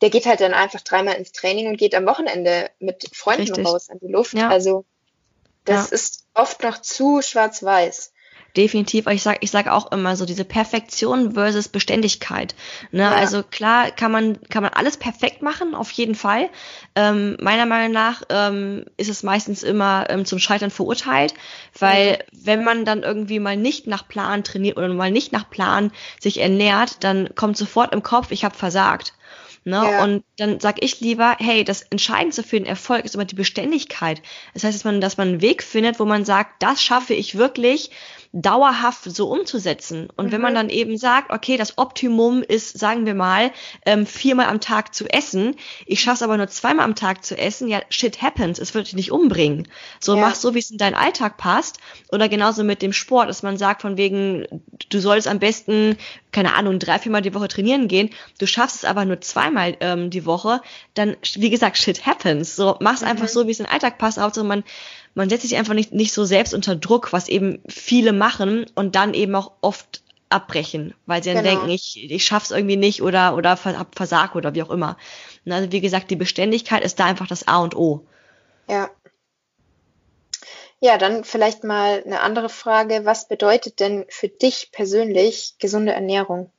[0.00, 3.66] der geht halt dann einfach dreimal ins Training und geht am Wochenende mit Freunden Richtig.
[3.66, 4.34] raus an die Luft.
[4.34, 4.48] Ja.
[4.48, 4.84] Also
[5.64, 5.94] das ja.
[5.94, 8.11] ist oft noch zu schwarz-weiß.
[8.56, 12.54] Definitiv, ich sag, ich sag auch immer so diese Perfektion versus Beständigkeit.
[12.90, 13.02] Ne?
[13.02, 13.12] Ja.
[13.12, 16.50] Also klar kann man kann man alles perfekt machen, auf jeden Fall.
[16.94, 21.32] Ähm, meiner Meinung nach ähm, ist es meistens immer ähm, zum Scheitern verurteilt,
[21.78, 22.16] weil mhm.
[22.44, 26.38] wenn man dann irgendwie mal nicht nach Plan trainiert oder mal nicht nach Plan sich
[26.38, 29.14] ernährt, dann kommt sofort im Kopf, ich habe versagt.
[29.64, 29.76] Ne?
[29.76, 30.02] Ja.
[30.02, 34.20] Und dann sag ich lieber, hey, das Entscheidendste für den Erfolg ist immer die Beständigkeit.
[34.54, 37.38] Das heißt, dass man, dass man einen Weg findet, wo man sagt, das schaffe ich
[37.38, 37.90] wirklich
[38.32, 40.08] dauerhaft so umzusetzen.
[40.16, 40.32] Und mhm.
[40.32, 40.56] wenn man mhm.
[40.56, 43.52] dann eben sagt, okay, das Optimum ist, sagen wir mal,
[43.84, 47.36] ähm, viermal am Tag zu essen, ich schaffe es aber nur zweimal am Tag zu
[47.36, 49.68] essen, ja, shit happens, es wird dich nicht umbringen.
[50.00, 50.22] So, ja.
[50.22, 51.78] mach so, wie es in deinen Alltag passt.
[52.10, 54.46] Oder genauso mit dem Sport, dass man sagt, von wegen,
[54.88, 55.98] du sollst am besten,
[56.32, 60.08] keine Ahnung, drei, viermal die Woche trainieren gehen, du schaffst es aber nur zweimal ähm,
[60.08, 60.62] die Woche,
[60.94, 62.56] dann, wie gesagt, shit happens.
[62.56, 63.08] So, mach's mhm.
[63.08, 64.64] einfach so, wie es in den Alltag passt, Hauptsache man
[65.14, 68.94] man setzt sich einfach nicht, nicht so selbst unter Druck, was eben viele machen und
[68.96, 71.56] dann eben auch oft abbrechen, weil sie dann genau.
[71.56, 74.96] denken, ich, ich schaff's irgendwie nicht oder, oder hab versagt oder wie auch immer.
[75.48, 78.06] Also wie gesagt, die Beständigkeit ist da einfach das A und O.
[78.68, 78.90] Ja.
[80.80, 83.02] Ja, dann vielleicht mal eine andere Frage.
[83.04, 86.50] Was bedeutet denn für dich persönlich gesunde Ernährung?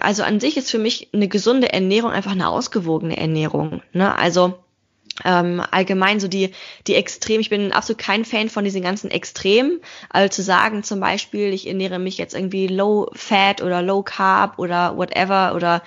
[0.00, 3.82] Also an sich ist für mich eine gesunde Ernährung einfach eine ausgewogene Ernährung.
[3.92, 4.16] Ne?
[4.16, 4.62] Also
[5.24, 6.52] ähm, allgemein so die,
[6.86, 9.80] die Extrem, ich bin absolut kein Fan von diesen ganzen Extremen.
[10.08, 14.58] Also zu sagen zum Beispiel, ich ernähre mich jetzt irgendwie low fat oder low carb
[14.58, 15.82] oder whatever oder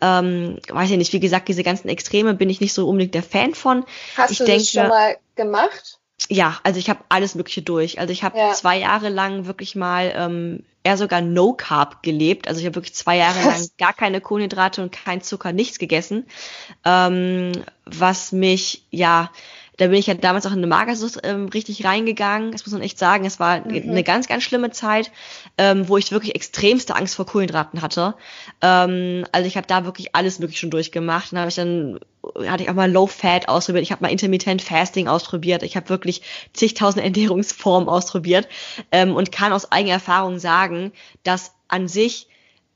[0.00, 3.22] ähm, weiß ich nicht, wie gesagt, diese ganzen Extreme bin ich nicht so unbedingt der
[3.22, 3.84] Fan von.
[4.16, 5.99] Hast ich du denke, das schon mal gemacht?
[6.32, 7.98] Ja, also ich habe alles Mögliche durch.
[7.98, 8.52] Also ich habe ja.
[8.52, 12.46] zwei Jahre lang wirklich mal ähm, eher sogar No Carb gelebt.
[12.46, 16.26] Also ich habe wirklich zwei Jahre lang gar keine Kohlenhydrate und kein Zucker, nichts gegessen.
[16.84, 17.50] Ähm,
[17.84, 19.32] was mich ja
[19.80, 22.52] da bin ich ja damals auch in eine Magersucht ähm, richtig reingegangen.
[22.52, 23.24] Das muss man echt sagen.
[23.24, 23.88] Es war mhm.
[23.88, 25.10] eine ganz, ganz schlimme Zeit,
[25.56, 28.14] ähm, wo ich wirklich extremste Angst vor Kohlenhydraten hatte.
[28.60, 31.32] Ähm, also ich habe da wirklich alles möglich schon durchgemacht.
[31.32, 31.98] Dann habe ich dann
[32.46, 33.82] hatte ich auch mal Low Fat ausprobiert.
[33.82, 35.62] Ich habe mal Intermittent Fasting ausprobiert.
[35.62, 36.20] Ich habe wirklich
[36.52, 38.48] zigtausend Ernährungsformen ausprobiert
[38.92, 42.28] ähm, und kann aus eigener Erfahrung sagen, dass an sich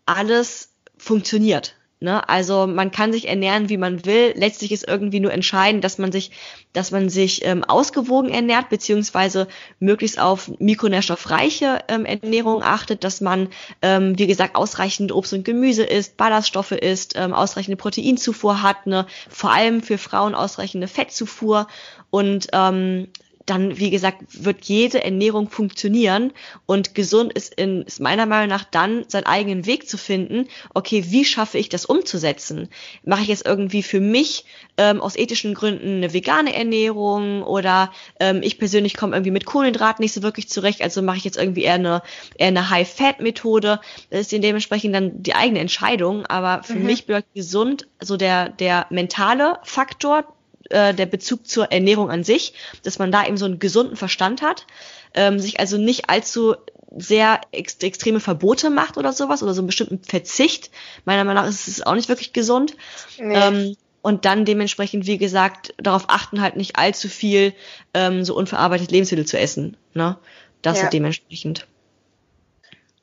[0.07, 1.75] alles funktioniert.
[2.01, 2.29] Ne?
[2.29, 4.35] Also man kann sich ernähren, wie man will.
[4.37, 6.33] Letztlich ist irgendwie nur entscheidend, dass man sich,
[6.73, 13.49] dass man sich ähm, ausgewogen ernährt, beziehungsweise möglichst auf mikronährstoffreiche ähm, Ernährung achtet, dass man,
[13.81, 19.07] ähm, wie gesagt, ausreichend Obst und Gemüse isst, Ballaststoffe isst, ähm, ausreichende Proteinzufuhr hat, ne?
[19.31, 21.69] vor allem für Frauen ausreichende Fettzufuhr
[22.11, 23.09] und ähm,
[23.47, 26.33] dann, wie gesagt, wird jede Ernährung funktionieren
[26.67, 31.05] und gesund ist, in, ist meiner Meinung nach dann seinen eigenen Weg zu finden, okay,
[31.09, 32.69] wie schaffe ich das umzusetzen?
[33.05, 34.47] Mache ich jetzt irgendwie für mich
[34.79, 40.03] ähm, aus ethischen Gründen eine vegane Ernährung oder ähm, ich persönlich komme irgendwie mit Kohlenhydraten
[40.03, 42.03] nicht so wirklich zurecht, also mache ich jetzt irgendwie eher eine,
[42.37, 43.81] eher eine High-Fat-Methode.
[44.11, 46.87] Das ist dementsprechend dann die eigene Entscheidung, aber für mhm.
[46.87, 50.25] mich bedeutet gesund so der, der mentale Faktor,
[50.71, 54.43] äh, der Bezug zur Ernährung an sich, dass man da eben so einen gesunden Verstand
[54.43, 54.67] hat,
[55.15, 56.57] ähm, sich also nicht allzu
[56.97, 60.71] sehr ex extreme Verbote macht oder sowas oder so einen bestimmten Verzicht.
[61.05, 62.77] Meiner Meinung nach ist es auch nicht wirklich gesund.
[63.19, 63.35] Nee.
[63.35, 67.55] Ähm, und dann dementsprechend, wie gesagt, darauf achten, halt nicht allzu viel
[67.95, 69.79] ähm, so unverarbeitet Lebensmittel zu essen.
[69.95, 70.19] Ne?
[70.61, 70.91] Das ja.
[70.91, 71.67] dementsprechend.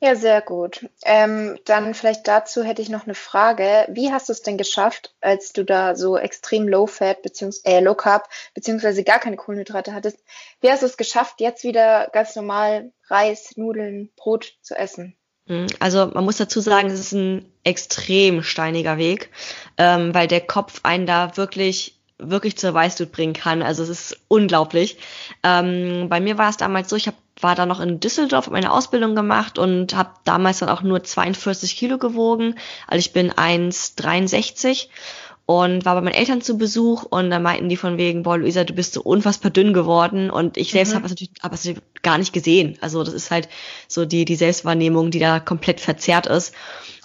[0.04, 0.88] Ja, sehr gut.
[1.04, 3.86] Ähm, dann vielleicht dazu hätte ich noch eine Frage.
[3.88, 7.80] Wie hast du es denn geschafft, als du da so extrem Low Fat beziehungsweise äh,
[7.80, 10.18] Low Carb beziehungsweise gar keine Kohlenhydrate hattest?
[10.60, 15.16] Wie hast du es geschafft, jetzt wieder ganz normal Reis, Nudeln, Brot zu essen?
[15.46, 19.30] Hm, also man muss dazu sagen, es ist ein extrem steiniger Weg,
[19.78, 23.62] ähm, weil der Kopf einen da wirklich wirklich zur Weißglut bringen kann.
[23.62, 24.98] Also es ist unglaublich.
[25.42, 28.54] Ähm, bei mir war es damals so, ich hab, war da noch in Düsseldorf, habe
[28.54, 32.56] meine Ausbildung gemacht und habe damals dann auch nur 42 Kilo gewogen.
[32.86, 34.88] Also ich bin 1,63
[35.46, 38.64] und war bei meinen Eltern zu Besuch und da meinten die von wegen, boah, Luisa,
[38.64, 40.96] du bist so unfassbar dünn geworden und ich selbst mhm.
[40.96, 41.68] habe es natürlich hab das
[42.02, 42.78] gar nicht gesehen.
[42.80, 43.48] Also das ist halt
[43.88, 46.54] so die, die Selbstwahrnehmung, die da komplett verzerrt ist.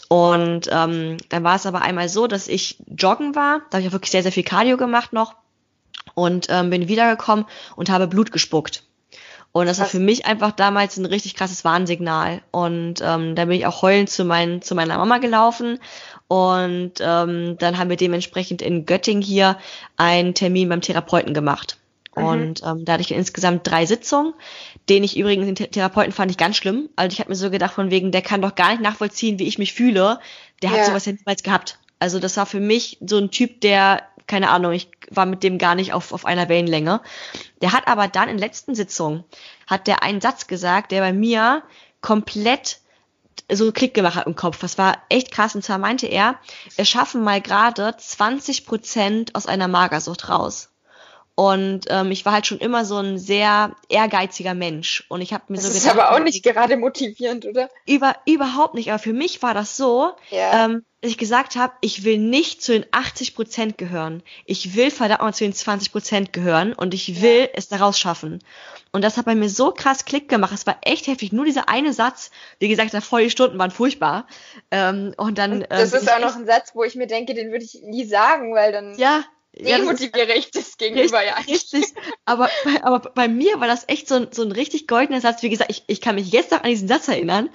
[0.09, 3.61] Und ähm, dann war es aber einmal so, dass ich joggen war.
[3.69, 5.35] Da habe ich auch wirklich sehr, sehr viel Cardio gemacht noch
[6.13, 8.83] und ähm, bin wiedergekommen und habe Blut gespuckt.
[9.57, 12.41] Und das war für mich einfach damals ein richtig krasses Warnsignal.
[12.51, 15.79] Und ähm, da bin ich auch heulend zu, mein, zu meiner Mama gelaufen.
[16.27, 19.57] Und ähm, dann haben wir dementsprechend in Göttingen hier
[19.95, 21.77] einen Termin beim Therapeuten gemacht.
[22.15, 22.23] Mhm.
[22.23, 24.35] Und ähm, da hatte ich insgesamt drei Sitzungen,
[24.89, 26.89] den ich übrigens, den Therapeuten fand ich ganz schlimm.
[26.95, 29.47] Also ich habe mir so gedacht, von wegen, der kann doch gar nicht nachvollziehen, wie
[29.47, 30.19] ich mich fühle.
[30.61, 30.85] Der hat ja.
[30.85, 31.79] sowas niemals gehabt.
[31.97, 35.57] Also das war für mich so ein Typ, der, keine Ahnung, ich war mit dem
[35.57, 37.01] gar nicht auf, auf einer Wellenlänge.
[37.61, 39.23] Der hat aber dann in letzten Sitzung,
[39.65, 41.63] hat der einen Satz gesagt, der bei mir
[42.01, 42.79] komplett
[43.51, 44.59] so Klick gemacht hat im Kopf.
[44.59, 45.55] Das war echt krass.
[45.55, 46.39] Und zwar meinte er,
[46.75, 50.69] wir schaffen mal gerade 20 Prozent aus einer Magersucht raus.
[51.39, 55.05] Und ähm, ich war halt schon immer so ein sehr ehrgeiziger Mensch.
[55.07, 57.69] Und ich habe mir das so ist gedacht, aber auch nicht gerade motivierend, oder?
[57.85, 58.89] über, überhaupt nicht.
[58.89, 60.65] Aber für mich war das so, Ja.
[60.65, 64.23] ähm, dass ich gesagt habe, ich will nicht zu den 80 Prozent gehören.
[64.45, 68.39] Ich will verdammt mal zu den 20 Prozent gehören und ich will es daraus schaffen.
[68.91, 70.53] Und das hat bei mir so krass Klick gemacht.
[70.55, 71.33] Es war echt heftig.
[71.33, 74.25] Nur dieser eine Satz, wie gesagt, davor die Stunden waren furchtbar.
[74.71, 75.61] Ähm, und dann.
[75.61, 77.79] Und das ähm, ist auch noch ein Satz, wo ich mir denke, den würde ich
[77.83, 79.23] nie sagen, weil dann Ja.
[80.51, 81.35] Das gegenüber ja.
[81.47, 81.85] Richtig.
[82.25, 85.41] Aber, bei- aber bei mir war das echt so ein, so ein richtig goldener Satz.
[85.43, 87.49] Wie gesagt, ich, ich kann mich jetzt noch an diesen Satz erinnern.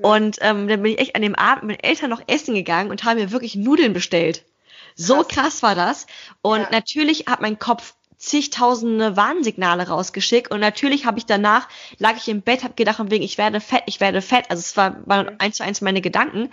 [0.00, 2.90] Und ähm, dann bin ich echt an dem Abend mit meinen Eltern noch essen gegangen
[2.90, 4.44] und habe mir wirklich Nudeln bestellt.
[4.94, 5.28] So Krass.
[5.28, 6.06] krass war das.
[6.42, 6.68] Und Ja.
[6.70, 12.42] natürlich hat mein Kopf zigtausende Warnsignale rausgeschickt und natürlich habe ich danach lag ich im
[12.42, 14.50] Bett habe gedacht von wegen ich werde fett ich werde fett.
[14.50, 16.50] Also es war waren eins zu eins meine Gedanken.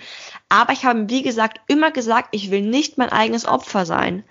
[0.50, 4.24] Aber ich habe wie gesagt immer gesagt ich will nicht mein eigenes Opfer sein.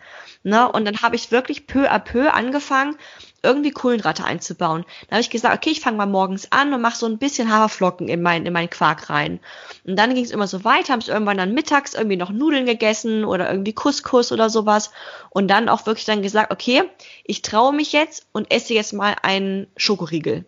[0.43, 0.71] Ne?
[0.71, 2.97] Und dann habe ich wirklich peu à peu angefangen
[3.43, 4.85] irgendwie Kohlenhydrate einzubauen.
[5.09, 7.51] Da habe ich gesagt, okay, ich fange mal morgens an und mache so ein bisschen
[7.51, 9.41] Haferflocken in meinen in meinen Quark rein.
[9.85, 12.67] Und dann ging es immer so weiter, habe ich irgendwann dann mittags irgendwie noch Nudeln
[12.67, 14.91] gegessen oder irgendwie Couscous oder sowas
[15.31, 16.85] und dann auch wirklich dann gesagt, okay,
[17.25, 20.45] ich traue mich jetzt und esse jetzt mal einen Schokoriegel.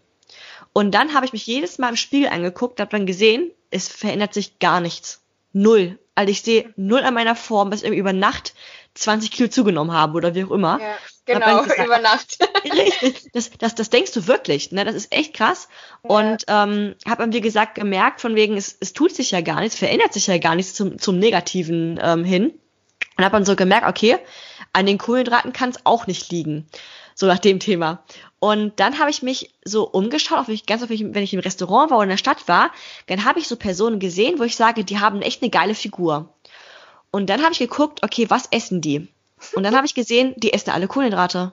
[0.73, 4.35] Und dann habe ich mich jedes Mal im Spiegel angeguckt, habe dann gesehen, es verändert
[4.35, 5.23] sich gar nichts.
[5.53, 5.99] Null.
[6.17, 8.55] Also ich sehe null an meiner Form, ich irgendwie über Nacht
[8.95, 10.81] 20 Kilo zugenommen habe oder wie auch immer.
[10.81, 12.39] Ja, genau, gesagt, über Nacht.
[12.65, 14.85] Richtig, das, das, das denkst du wirklich, ne?
[14.85, 15.69] Das ist echt krass.
[16.03, 19.61] Und ähm, habe dann, wie gesagt, gemerkt, von wegen, es, es tut sich ja gar
[19.61, 22.53] nichts, verändert sich ja gar nichts zum, zum Negativen ähm, hin.
[23.17, 24.19] Und habe dann so gemerkt, okay,
[24.73, 26.67] an den Kohlenhydraten kann es auch nicht liegen.
[27.15, 28.03] So nach dem Thema.
[28.41, 31.41] Und dann habe ich mich so umgeschaut, auch wenn ich, ganz oft, wenn ich im
[31.41, 32.73] Restaurant war oder in der Stadt war,
[33.07, 36.34] dann habe ich so Personen gesehen, wo ich sage, die haben echt eine geile Figur.
[37.15, 39.07] Und dann habe ich geguckt, okay, was essen die?
[39.55, 41.53] Und dann habe ich gesehen, die essen alle Kohlenhydrate.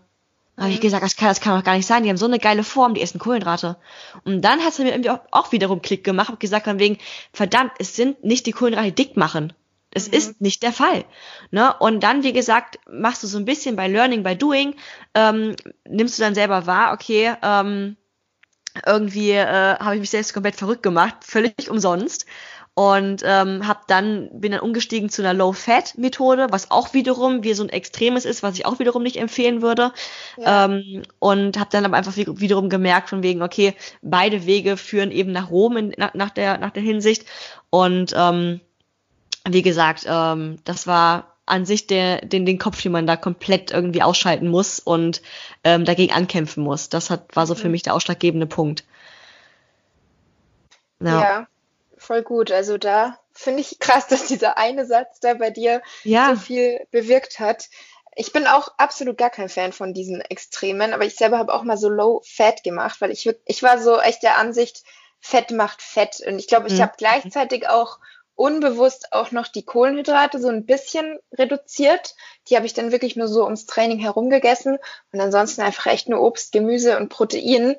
[0.56, 2.26] Da habe ich gesagt, das kann, das kann doch gar nicht sein, die haben so
[2.26, 3.78] eine geile Form, die essen Kohlenhydrate.
[4.24, 6.98] Und dann hat es mir irgendwie auch, auch wiederum Klick gemacht, hab gesagt von wegen,
[7.32, 9.54] verdammt, es sind nicht die Kohlenhydrate, die dick machen.
[9.92, 11.06] Es ist nicht der Fall.
[11.52, 11.76] Ne?
[11.78, 14.74] Und dann, wie gesagt, machst du so ein bisschen bei Learning, by Doing,
[15.14, 15.56] ähm,
[15.88, 17.98] nimmst du dann selber wahr, okay, ähm,
[18.86, 22.26] irgendwie äh, habe ich mich selbst komplett verrückt gemacht, völlig umsonst.
[22.82, 27.64] Und ähm, hab dann bin dann umgestiegen zu einer Low-Fat-Methode, was auch wiederum wie so
[27.64, 29.92] ein Extremes ist, was ich auch wiederum nicht empfehlen würde.
[30.38, 30.66] Ja.
[30.66, 35.12] Ähm, und habe dann aber einfach wie- wiederum gemerkt von wegen, okay, beide Wege führen
[35.12, 37.26] eben nach Rom in, nach, nach der nach der Hinsicht.
[37.70, 38.62] Und ähm,
[39.48, 43.72] wie gesagt, ähm, das war an sich der, den, den Kopf, den man da komplett
[43.72, 45.22] irgendwie ausschalten muss und
[45.64, 46.90] ähm, dagegen ankämpfen muss.
[46.90, 47.72] Das hat, war so für Mhm.
[47.74, 48.86] mich der ausschlaggebende Punkt.
[51.00, 51.48] Ja.
[52.12, 52.52] Voll gut.
[52.52, 56.34] Also da finde ich krass, dass dieser eine Satz da bei dir Ja.
[56.36, 57.70] so viel bewirkt hat.
[58.18, 61.64] Ich bin auch absolut gar kein Fan von diesen Extremen, aber ich selber habe auch
[61.64, 64.84] mal so Low Fat gemacht, weil ich, ich war so echt der Ansicht,
[65.22, 66.20] Fett macht Fett.
[66.28, 66.82] Und ich glaube, ich Mhm.
[66.82, 68.00] habe gleichzeitig auch
[68.36, 72.16] unbewusst auch noch die Kohlenhydrate so ein bisschen reduziert.
[72.50, 74.78] Die habe ich dann wirklich nur so ums Training herum gegessen
[75.14, 77.78] und ansonsten einfach echt nur Obst, Gemüse und Protein.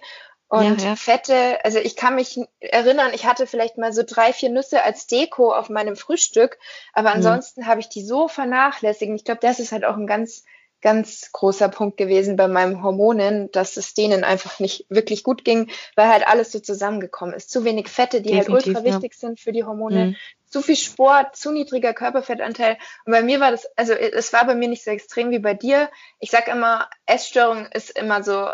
[0.53, 0.97] Und Ja, ja.
[0.97, 5.07] Fette, also ich kann mich erinnern, ich hatte vielleicht mal so drei, vier Nüsse als
[5.07, 6.59] Deko auf meinem Frühstück,
[6.93, 7.17] aber Mhm.
[7.17, 9.11] ansonsten habe ich die so vernachlässigt.
[9.15, 10.45] Ich glaube, das ist halt auch ein ganz,
[10.83, 15.71] ganz großer Punkt gewesen bei meinen Hormonen, dass es denen einfach nicht wirklich gut ging,
[15.97, 17.51] weil halt alles so zusammengekommen ist.
[17.51, 18.97] Zu wenig Fette, die halt Definitiv, ultra ja.
[18.97, 20.17] wichtig sind für die Hormone Mhm.
[20.45, 22.77] zu viel Sport, zu niedriger Körperfettanteil.
[23.07, 25.55] Und bei mir war das, also es war bei mir nicht so extrem wie bei
[25.55, 25.89] dir.
[26.19, 28.51] Ich sag immer, Essstörung ist immer so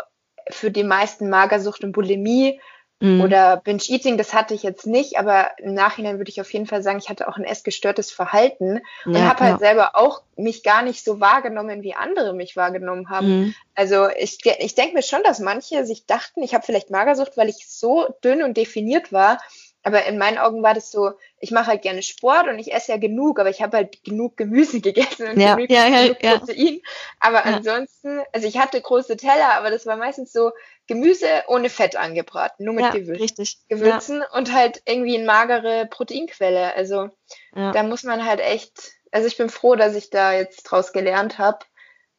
[0.49, 2.59] für die meisten Magersucht und Bulimie
[3.01, 3.21] Mhm.
[3.21, 4.17] oder Binge-Eating.
[4.17, 7.07] Das hatte ich jetzt nicht, aber im Nachhinein würde ich auf jeden Fall sagen, ich
[7.07, 9.57] hatte auch ein essgestörtes Verhalten und ja, habe halt ja.
[9.59, 13.27] selber auch mich gar nicht so wahrgenommen, wie andere mich wahrgenommen haben.
[13.27, 13.55] Mhm.
[13.73, 17.47] Also ich, ich denke mir schon, dass manche sich dachten, ich habe vielleicht Magersucht, weil
[17.47, 19.39] ich so dünn und definiert war.
[19.83, 22.91] Aber in meinen Augen war das so, ich mache halt gerne Sport und ich esse
[22.91, 26.19] ja genug, aber ich habe halt genug Gemüse gegessen und Ja, genug, ja, ja, genug.
[26.19, 26.81] Protein.
[27.19, 30.51] Aber ansonsten, also ich hatte große Teller, aber das war meistens so
[30.87, 33.59] Gemüse ohne Fett angebraten, nur mit Gewürz, richtig.
[33.69, 36.73] Gewürzen und halt irgendwie eine magere Proteinquelle.
[36.75, 37.09] Also
[37.53, 41.37] da muss man halt echt, also ich bin froh, dass ich da jetzt draus gelernt
[41.37, 41.59] habe.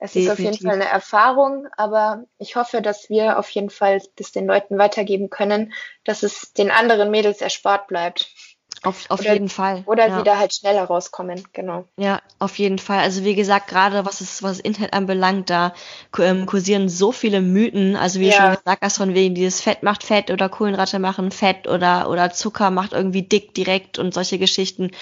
[0.02, 0.66] Es ist auf jeden Definitiv.
[0.66, 5.28] Fall eine Erfahrung, aber ich hoffe, dass wir auf jeden Fall das den Leuten weitergeben
[5.28, 8.32] können, dass es den anderen Mädels erspart bleibt.
[8.82, 9.82] Auf, auf oder, jeden Fall.
[9.84, 10.22] Oder ja.
[10.22, 11.84] da halt schneller rauskommen, genau.
[11.98, 13.00] Ja, auf jeden Fall.
[13.00, 15.74] Also wie gesagt, gerade was es was Internet anbelangt, da
[16.18, 17.94] ähm, kursieren so viele Mythen.
[17.94, 18.30] Also wie ja.
[18.30, 22.08] du schon gesagt hast, von wegen dieses Fett macht Fett oder Kohlenhydrate machen Fett oder
[22.08, 24.92] oder Zucker macht irgendwie dick direkt und solche Geschichten.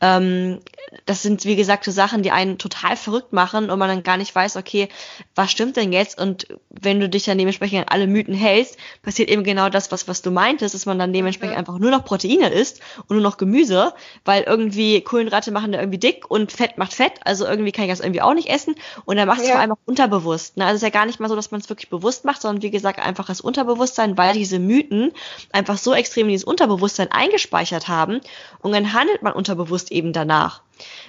[0.00, 0.58] Ähm,
[1.06, 4.16] das sind wie gesagt so Sachen, die einen total verrückt machen und man dann gar
[4.16, 4.88] nicht weiß, okay,
[5.36, 6.20] was stimmt denn jetzt?
[6.20, 10.08] Und wenn du dich dann dementsprechend an alle Mythen hältst, passiert eben genau das, was
[10.08, 11.58] was du meintest, dass man dann dementsprechend mhm.
[11.60, 13.92] einfach nur noch Proteine isst und nur noch Gemüse,
[14.24, 17.90] weil irgendwie Kohlenhydrate machen da irgendwie dick und Fett macht Fett, also irgendwie kann ich
[17.90, 19.52] das irgendwie auch nicht essen und dann macht es ja.
[19.52, 20.56] vor allem auch unterbewusst.
[20.56, 20.64] Ne?
[20.64, 22.62] Also es ist ja gar nicht mal so, dass man es wirklich bewusst macht, sondern
[22.62, 25.12] wie gesagt einfach das Unterbewusstsein, weil diese Mythen
[25.52, 28.20] einfach so extrem in dieses Unterbewusstsein eingespeichert haben
[28.60, 30.62] und dann handelt man unterbewusst eben danach.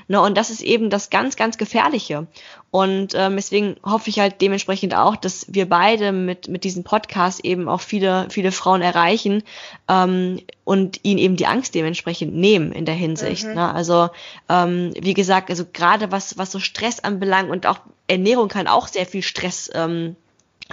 [0.08, 2.27] Ne, und das ist eben das ganz, ganz Gefährliche.
[2.71, 7.43] Und ähm, deswegen hoffe ich halt dementsprechend auch, dass wir beide mit, mit diesem Podcast
[7.43, 9.43] eben auch viele, viele Frauen erreichen
[9.88, 13.45] ähm, und ihnen eben die Angst dementsprechend nehmen in der Hinsicht.
[13.45, 13.55] Mhm.
[13.55, 13.74] Ne?
[13.74, 14.09] Also
[14.49, 18.88] ähm, wie gesagt, also gerade was, was so Stress anbelangt und auch Ernährung kann auch
[18.88, 20.15] sehr viel Stress ähm,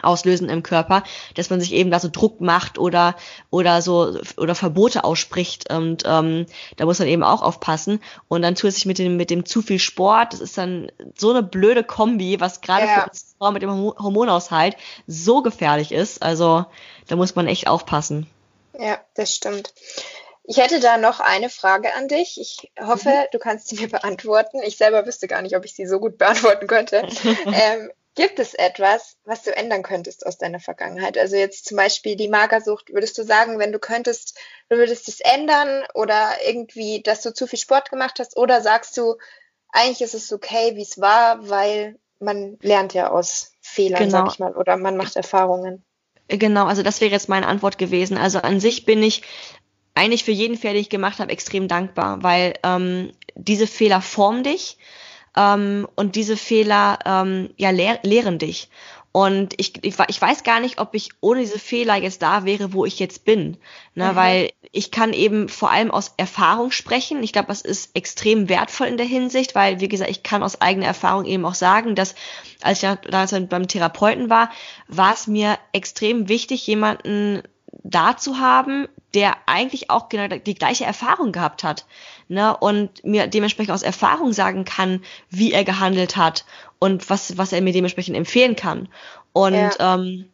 [0.03, 1.03] auslösen im Körper,
[1.35, 3.17] dass man sich eben da so Druck macht oder
[3.51, 8.57] oder so oder Verbote ausspricht und ähm, da muss man eben auch aufpassen und dann
[8.57, 12.41] zusätzlich mit dem mit dem zu viel Sport, das ist dann so eine blöde Kombi,
[12.41, 13.01] was gerade ja.
[13.01, 14.77] für uns Frauen mit dem Hormonaushalt
[15.07, 16.67] so gefährlich ist, also
[17.09, 18.27] da muss man echt aufpassen.
[18.79, 19.73] Ja, das stimmt.
[20.49, 22.41] Ich hätte da noch eine Frage an dich.
[22.41, 23.27] Ich hoffe, mhm.
[23.33, 24.61] du kannst sie mir beantworten.
[24.63, 26.99] Ich selber wüsste gar nicht, ob ich sie so gut beantworten könnte.
[27.47, 31.19] ähm, Gibt es etwas, was du ändern könntest aus deiner Vergangenheit?
[31.19, 34.39] Also jetzt zum Beispiel die Magersucht, würdest du sagen, wenn du könntest,
[34.71, 38.39] du würdest es ändern oder irgendwie, dass du zu viel Sport gemacht hast?
[38.39, 39.17] Oder sagst du,
[39.69, 44.25] eigentlich ist es okay, wie es war, weil man lernt ja aus Fehlern, genau.
[44.25, 45.85] sag ich mal, oder man macht Erfahrungen?
[46.29, 48.17] Genau, also das wäre jetzt meine Antwort gewesen.
[48.17, 49.23] Also an sich bin ich
[49.95, 54.43] eigentlich für jeden Fehler, den ich gemacht habe, extrem dankbar, weil ähm, diese Fehler formen
[54.43, 54.79] dich
[55.37, 58.69] ähm, und diese Fehler ähm, ja lehr lehren dich.
[59.17, 62.75] Und ich, ich, ich weiß gar nicht, ob ich ohne diese Fehler jetzt da wäre,
[62.75, 63.57] wo ich jetzt bin.
[63.95, 64.13] Ne?
[64.13, 64.17] Mhm.
[64.17, 67.23] Weil ich kann eben vor allem aus Erfahrung sprechen.
[67.23, 70.61] Ich glaube, das ist extrem wertvoll in der Hinsicht, weil, wie gesagt, ich kann aus
[70.61, 72.15] eigener Erfahrung eben auch sagen, dass
[72.61, 74.51] als ich damals beim Therapeuten war,
[74.87, 80.85] war es mir extrem wichtig, jemanden da zu haben, der eigentlich auch genau die gleiche
[80.85, 81.87] Erfahrung gehabt hat
[82.29, 86.45] ne, und mir dementsprechend aus Erfahrung sagen kann, wie er gehandelt hat
[86.79, 88.89] und was, was er mir dementsprechend empfehlen kann.
[89.33, 89.95] Und ja.
[89.95, 90.27] ähm,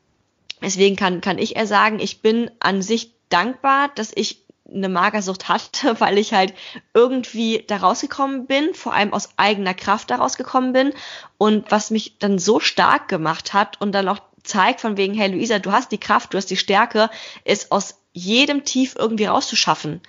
[0.61, 5.49] deswegen kann, kann ich eher sagen, ich bin an sich dankbar, dass ich eine Magersucht
[5.49, 6.53] hatte, weil ich halt
[6.93, 10.93] irgendwie da rausgekommen bin, vor allem aus eigener Kraft da rausgekommen bin
[11.39, 15.31] und was mich dann so stark gemacht hat und dann auch zeigt von wegen, hey
[15.31, 17.11] Luisa, du hast die Kraft, du hast die Stärke,
[17.45, 20.01] es aus jedem Tief irgendwie rauszuschaffen.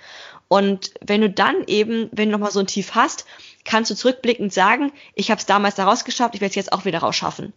[0.48, 3.24] Und wenn du dann eben, wenn du nochmal so ein Tief hast,
[3.64, 6.84] kannst du zurückblickend sagen, ich habe es damals da rausgeschafft, ich werde es jetzt auch
[6.84, 7.52] wieder rausschaffen.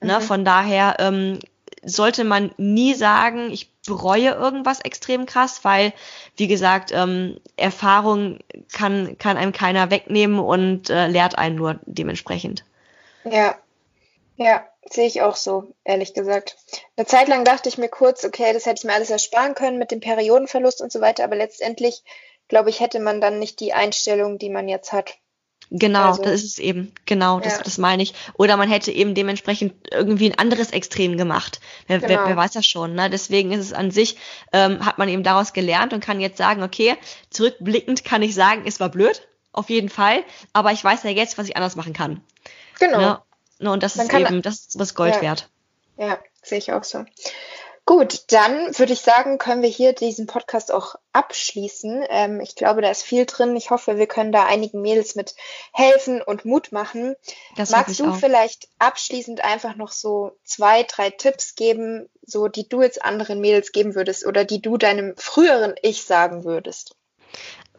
[0.00, 0.08] Ne, mhm.
[0.08, 0.20] Ne?
[0.20, 1.38] Von daher ähm,
[1.82, 5.92] sollte man nie sagen, ich bereue irgendwas extrem krass, weil,
[6.36, 8.40] wie gesagt, ähm, Erfahrung
[8.72, 12.64] kann, kann einem keiner wegnehmen und äh, lehrt einen nur dementsprechend.
[13.24, 13.56] Ja,
[14.36, 16.56] ja, sehe ich auch so, ehrlich gesagt.
[16.96, 19.78] Eine Zeit lang dachte ich mir kurz, okay, das hätte ich mir alles ersparen können
[19.78, 22.02] mit dem Periodenverlust und so weiter, aber letztendlich,
[22.48, 25.16] glaube ich, hätte man dann nicht die Einstellung, die man jetzt hat.
[25.70, 26.92] Genau, also, das ist es eben.
[27.06, 27.62] Genau, das, ja.
[27.64, 28.14] das meine ich.
[28.34, 31.60] Oder man hätte eben dementsprechend irgendwie ein anderes Extrem gemacht.
[31.88, 32.10] Wer, genau.
[32.10, 32.94] wer, wer weiß das schon.
[32.94, 33.10] Ne?
[33.10, 34.16] Deswegen ist es an sich,
[34.52, 36.94] ähm, hat man eben daraus gelernt und kann jetzt sagen, okay,
[37.30, 40.22] zurückblickend kann ich sagen, es war blöd, auf jeden Fall,
[40.52, 42.22] aber ich weiß ja jetzt, was ich anders machen kann.
[42.78, 42.98] Genau.
[42.98, 43.18] Ne?
[43.58, 45.48] Ne, und das Man ist eben, das ist was Gold ja, wert.
[45.96, 47.04] Ja, sehe ich auch so.
[47.88, 52.04] Gut, dann würde ich sagen, können wir hier diesen Podcast auch abschließen.
[52.08, 53.54] Ähm, ich glaube, da ist viel drin.
[53.54, 55.36] Ich hoffe, wir können da einigen Mädels mit
[55.72, 57.14] helfen und Mut machen.
[57.54, 58.16] Das Magst du auch.
[58.16, 63.70] vielleicht abschließend einfach noch so zwei, drei Tipps geben, so die du jetzt anderen Mädels
[63.70, 66.96] geben würdest oder die du deinem früheren Ich sagen würdest?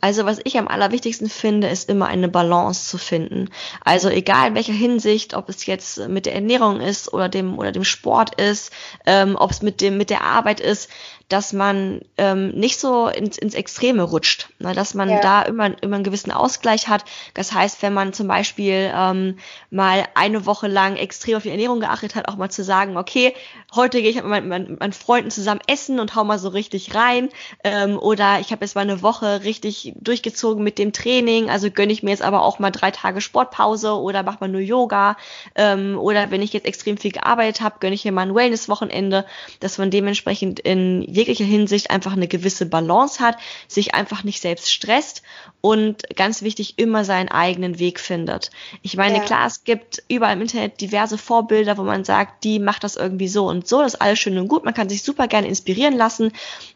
[0.01, 3.49] Also was ich am allerwichtigsten finde, ist immer eine Balance zu finden.
[3.83, 7.71] Also egal in welcher Hinsicht, ob es jetzt mit der Ernährung ist oder dem oder
[7.71, 8.71] dem Sport ist,
[9.05, 10.89] ähm, ob es mit dem mit der Arbeit ist,
[11.29, 14.73] dass man ähm, nicht so ins, ins Extreme rutscht, ne?
[14.73, 15.19] dass man ja.
[15.19, 17.03] da immer, immer einen gewissen Ausgleich hat.
[17.33, 19.37] Das heißt, wenn man zum Beispiel ähm,
[19.69, 23.33] mal eine Woche lang extrem auf die Ernährung geachtet hat, auch mal zu sagen, okay,
[23.75, 26.95] heute gehe ich mit meinen, meinen, meinen Freunden zusammen essen und hau mal so richtig
[26.95, 27.27] rein.
[27.65, 31.91] Ähm, oder ich habe jetzt mal eine Woche richtig durchgezogen mit dem Training, also gönne
[31.91, 35.17] ich mir jetzt aber auch mal drei Tage Sportpause oder mach mal nur Yoga.
[35.55, 39.25] Ähm, oder wenn ich jetzt extrem viel gearbeitet habe, gönne ich mir mal ein Wellness-Wochenende,
[39.59, 43.37] dass man dementsprechend in jeglicher Hinsicht einfach eine gewisse Balance hat,
[43.67, 45.23] sich einfach nicht selbst stresst
[45.61, 48.51] und ganz wichtig immer seinen eigenen Weg findet.
[48.83, 49.23] Ich meine, ja.
[49.23, 53.27] klar, es gibt überall im Internet diverse Vorbilder, wo man sagt, die macht das irgendwie
[53.27, 55.97] so und so, das ist alles schön und gut, man kann sich super gerne inspirieren
[55.97, 56.31] lassen,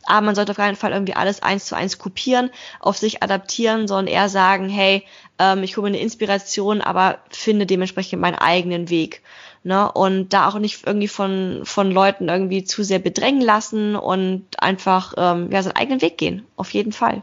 [0.06, 3.88] aber man sollte auf keinen Fall irgendwie alles eins zu eins kopieren, auf sich adaptieren,
[3.88, 5.06] sondern eher sagen, hey,
[5.38, 9.22] ähm, ich hole mir eine Inspiration, aber finde dementsprechend meinen eigenen Weg.
[9.64, 9.91] Ne?
[9.91, 15.14] Und da auch nicht irgendwie von, von Leuten irgendwie zu sehr bedrängen lassen und einfach
[15.18, 16.47] ähm, ja, seinen eigenen Weg gehen.
[16.55, 17.22] Auf jeden Fall.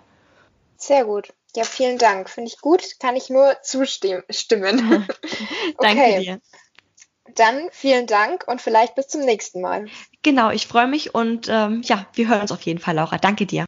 [0.76, 1.32] Sehr gut.
[1.56, 2.30] Ja, vielen Dank.
[2.30, 3.00] Finde ich gut.
[3.00, 4.28] Kann ich nur zustimmen.
[5.78, 6.20] Danke okay.
[6.20, 6.40] dir.
[7.34, 9.86] Dann vielen Dank und vielleicht bis zum nächsten Mal.
[10.22, 13.18] Genau, ich freue mich und ähm, ja, wir hören uns auf jeden Fall, Laura.
[13.18, 13.67] Danke dir.